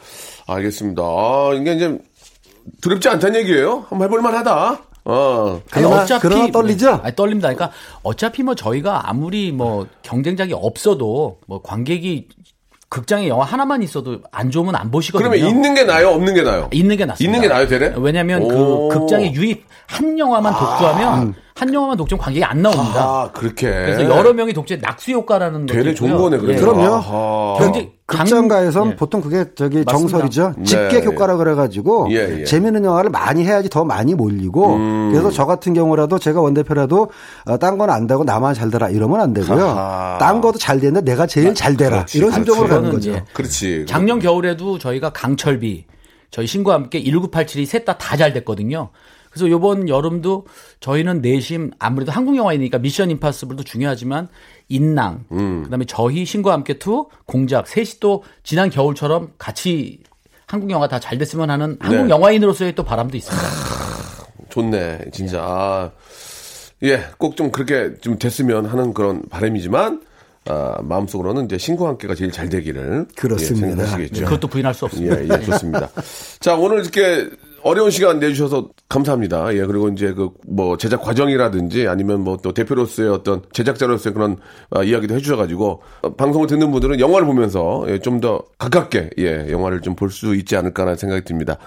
[0.45, 1.01] 알겠습니다.
[1.01, 1.97] 아, 이게 이제
[2.81, 3.85] 두렵지 않다는 얘기예요.
[3.89, 4.79] 한번 해볼 만 하다.
[5.05, 5.61] 어.
[5.71, 6.99] 그러나- 그러나 떨리죠?
[7.03, 7.49] 아니, 떨립니다.
[7.53, 7.71] 그러니까
[8.03, 12.27] 어차피 뭐 저희가 아무리 뭐 경쟁작이 없어도 뭐 관객이
[12.89, 15.29] 극장에 영화 하나만 있어도 안 좋으면 안 보시거든요.
[15.29, 16.69] 그러면 있는 게 나요, 없는 게 나요?
[16.73, 17.37] 있는 게 낫습니다.
[17.37, 17.93] 있는 게 나요, 되레?
[17.97, 18.89] 왜냐하면 오.
[18.89, 23.01] 그 극장에 유입 한 영화만 독주하면 한 영화만 독주하면 관객이 안 나옵니다.
[23.03, 23.67] 아, 그렇게.
[23.69, 26.15] 그래서 여러 명이 독주해 낙수 효과라는 것도 되레 좋은.
[26.15, 26.61] 거네, 그래서.
[26.61, 26.65] 예.
[26.65, 26.93] 그럼요.
[26.95, 27.55] 아하.
[27.59, 28.95] 굉장히 강- 극장가에선 예.
[28.95, 29.91] 보통 그게 저기 맞습니다.
[29.91, 30.53] 정설이죠.
[30.57, 30.63] 네.
[30.63, 32.43] 집객 효과라 그래가지고 예, 예.
[32.45, 35.09] 재밌는 영화를 많이 해야지 더 많이 몰리고 음.
[35.11, 37.09] 그래서 저 같은 경우라도 제가 원대표라도
[37.45, 39.63] 어, 딴건안 되고 나만 잘 되라 이러면 안 되고요.
[39.67, 40.17] 아하.
[40.19, 42.31] 딴 것도 잘 되는데 내가 제일 잘 되라 그렇지, 이런.
[42.31, 43.09] 심정으로 가는 거죠.
[43.11, 43.85] 이제 그렇지.
[43.87, 45.85] 작년 겨울에도 저희가 강철비,
[46.31, 48.89] 저희 신과 함께 1987이 셋 다 다 잘 됐거든요.
[49.31, 50.45] 그래서 요번 여름도
[50.79, 54.27] 저희는 내심 아무래도 한국 영화이니까 미션 임파서블도 중요하지만
[54.69, 55.63] 인랑, 음.
[55.63, 59.99] 그다음에 저희 신과 함께 two 공작 셋이 또 지난 겨울처럼 같이
[60.47, 62.09] 한국 영화 다 잘 됐으면 하는 한국 네.
[62.09, 63.47] 영화인으로서의 또 바람도 있습니다.
[64.49, 65.41] 좋네, 진짜.
[65.43, 65.91] 아,
[66.83, 70.01] 예, 꼭 좀 그렇게 좀 됐으면 하는 그런 바람이지만,
[70.45, 73.05] 아, 마음속으로는 이제 신과 함께가 제일 잘 되기를.
[73.15, 73.67] 그렇습니다.
[73.67, 74.23] 예, 생각하시겠죠.
[74.25, 75.21] 그것도 부인할 수 없습니다.
[75.23, 75.89] 예, 예, 좋습니다.
[76.39, 77.29] 자, 오늘 이렇게
[77.63, 79.53] 어려운 시간 내주셔서 감사합니다.
[79.55, 84.37] 예, 그리고 이제 그 뭐 제작 과정이라든지 아니면 뭐 또 대표로서의 어떤 제작자로서의 그런
[84.71, 89.81] 아, 이야기도 해주셔가지고 어, 방송을 듣는 분들은 영화를 보면서 예, 좀 더 가깝게 예, 영화를
[89.81, 91.57] 좀 볼 수 있지 않을까라는 생각이 듭니다.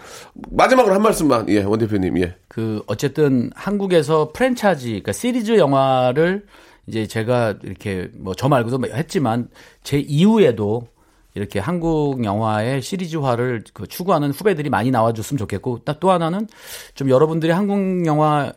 [0.51, 2.35] 마지막으로 한 말씀만 예, 원 대표님 예.
[2.49, 6.45] 그 어쨌든 한국에서 프랜차이즈, 그러니까 시리즈 영화를
[6.87, 9.49] 이제 제가 이렇게 뭐 저 말고도 했지만
[9.85, 10.89] 제 이후에도
[11.35, 16.47] 이렇게 한국 영화의 시리즈화를 그 추구하는 후배들이 많이 나와줬으면 좋겠고 딱또 하나는
[16.95, 18.53] 좀 여러분들이 한국 영화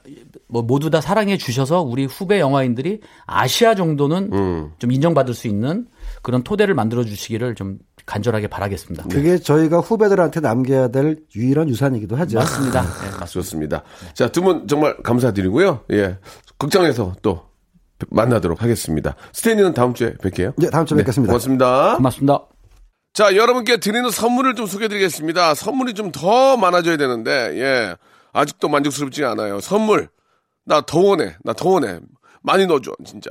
[0.48, 5.88] 뭐 모두 다 사랑해 주셔서 우리 후배 영화인들이 아시아 정도는 좀 인정받을 수 있는
[6.22, 9.06] 그런 토대를 만들어 주시기를 좀 간절하게 바라겠습니다.
[9.10, 12.38] 그게 저희가 후배들한테 남겨야 될 유일한 유산이기도 하죠.
[12.38, 12.82] 맞습니다.
[12.84, 13.26] 네, 맞습니다.
[13.26, 13.84] 좋습니다.
[14.14, 15.82] 자, 두 분 정말 감사드리고요.
[15.92, 16.18] 예.
[16.58, 17.42] 극장에서 또
[18.10, 19.16] 만나도록 하겠습니다.
[19.34, 20.54] 스탠리는 다음 주에 뵐게요.
[20.62, 21.32] 예, 다음 주에 뵙겠습니다.
[21.32, 21.96] 고맙습니다.
[21.98, 22.55] 고맙습니다.
[23.16, 25.56] 자, 여러분께 드리는 선물을 좀 소개해 드리겠습니다.
[25.56, 27.96] 선물이 좀 더 많아져야 되는데, 예.
[28.34, 29.62] 아직도 만족스럽지 않아요.
[29.62, 30.10] 선물.
[30.66, 31.38] 나 더 원해.
[31.46, 32.00] 나 더 원해.
[32.42, 33.30] 많이 넣어줘, 진짜.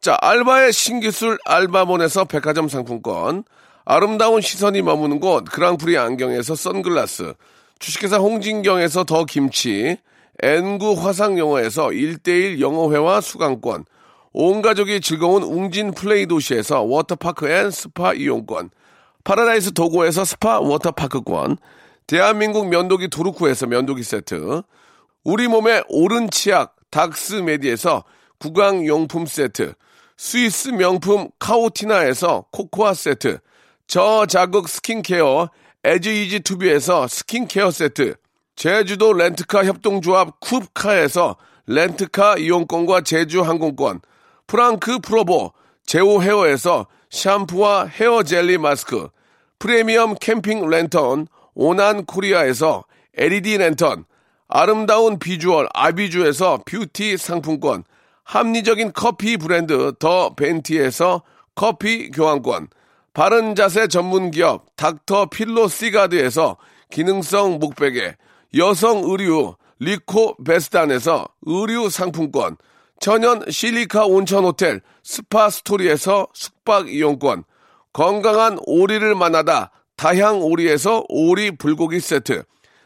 [0.00, 3.44] 자, 알바의 신기술 알바몬에서 백화점 상품권.
[3.84, 7.34] 아름다운 시선이 머무는 곳 그랑프리 안경에서 선글라스.
[7.78, 9.96] 주식회사 홍진경에서 더 김치.
[10.42, 13.84] 엔구 화상영어에서 1대1 영어회화 수강권.
[14.32, 18.70] 온 가족이 즐거운 웅진 플레이 도시에서 워터파크 and 스파 이용권.
[19.30, 21.58] 파라다이스 도고에서 스파 워터파크권,
[22.08, 24.62] 대한민국 면도기 도루코에서 면도기 세트,
[25.22, 28.02] 우리 몸의 오른 치약 닥스메디에서
[28.40, 29.74] 구강용품 세트,
[30.16, 33.38] 스위스 명품 카오티나에서 코코아 세트,
[33.86, 35.48] 저자극 스킨케어
[35.84, 38.16] 에즈이지 투비에서 스킨케어 세트,
[38.56, 41.36] 제주도 렌트카 협동조합 쿱카에서
[41.68, 44.00] 렌트카 이용권과 제주 항공권,
[44.48, 45.52] 프랑크 프로보
[45.86, 49.08] 제오 헤어에서 샴푸와 헤어 젤리 마스크,
[49.60, 52.84] 프리미엄 캠핑 랜턴 오난 코리아에서
[53.14, 54.06] LED 랜턴,
[54.48, 57.84] 아름다운 비주얼 아비주에서 뷰티 상품권,
[58.24, 61.22] 합리적인 커피 브랜드 더 벤티에서
[61.54, 62.68] 커피 교환권,
[63.12, 66.56] 바른 자세 전문 기업 닥터 필로 시가드에서
[66.90, 68.16] 기능성 목베개,
[68.56, 72.56] 여성 의류 리코 베스단에서 의류 상품권,
[72.98, 77.44] 천연 실리카 온천 호텔 스파 스토리에서 숙박 이용권,
[77.92, 82.44] 건강한 오리를 만나다 다향 오리에서 오리 불고기 세트,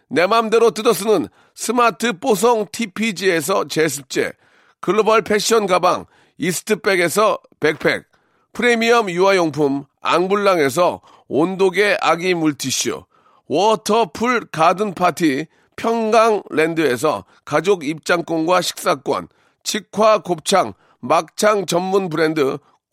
[0.09, 4.33] 내 맘대로 뜯어쓰는 스마트 뽀송 TPG에서 제습제,
[4.81, 6.07] 글로벌 패션 가방
[6.39, 8.05] 이스트백에서 백팩,
[8.53, 13.05] 프리미엄 유아용품 앙블랑에서 온도계 아기 물티슈,
[13.47, 15.47] 워터풀 가든 파티
[15.77, 19.29] 평강랜드에서 가족 입장권과 식사권,
[19.63, 22.59] 직화 곱창 막창 전문 브랜드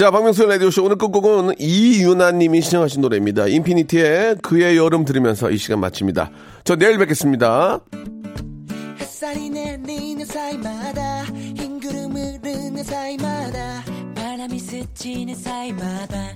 [0.00, 3.48] 자, 박명수 라디오쇼 오늘 끝곡은 이유나님이 신청하신 노래입니다.
[3.48, 6.30] 인피니티의 그의 여름 들으면서 이 시간 마칩니다.
[6.64, 7.80] 저 내일 뵙겠습니다.
[8.98, 13.84] 햇살이 내리는 사이마다 흰 구름 흐르는 사이마다
[14.14, 16.34] 바람이 스치는 사이마다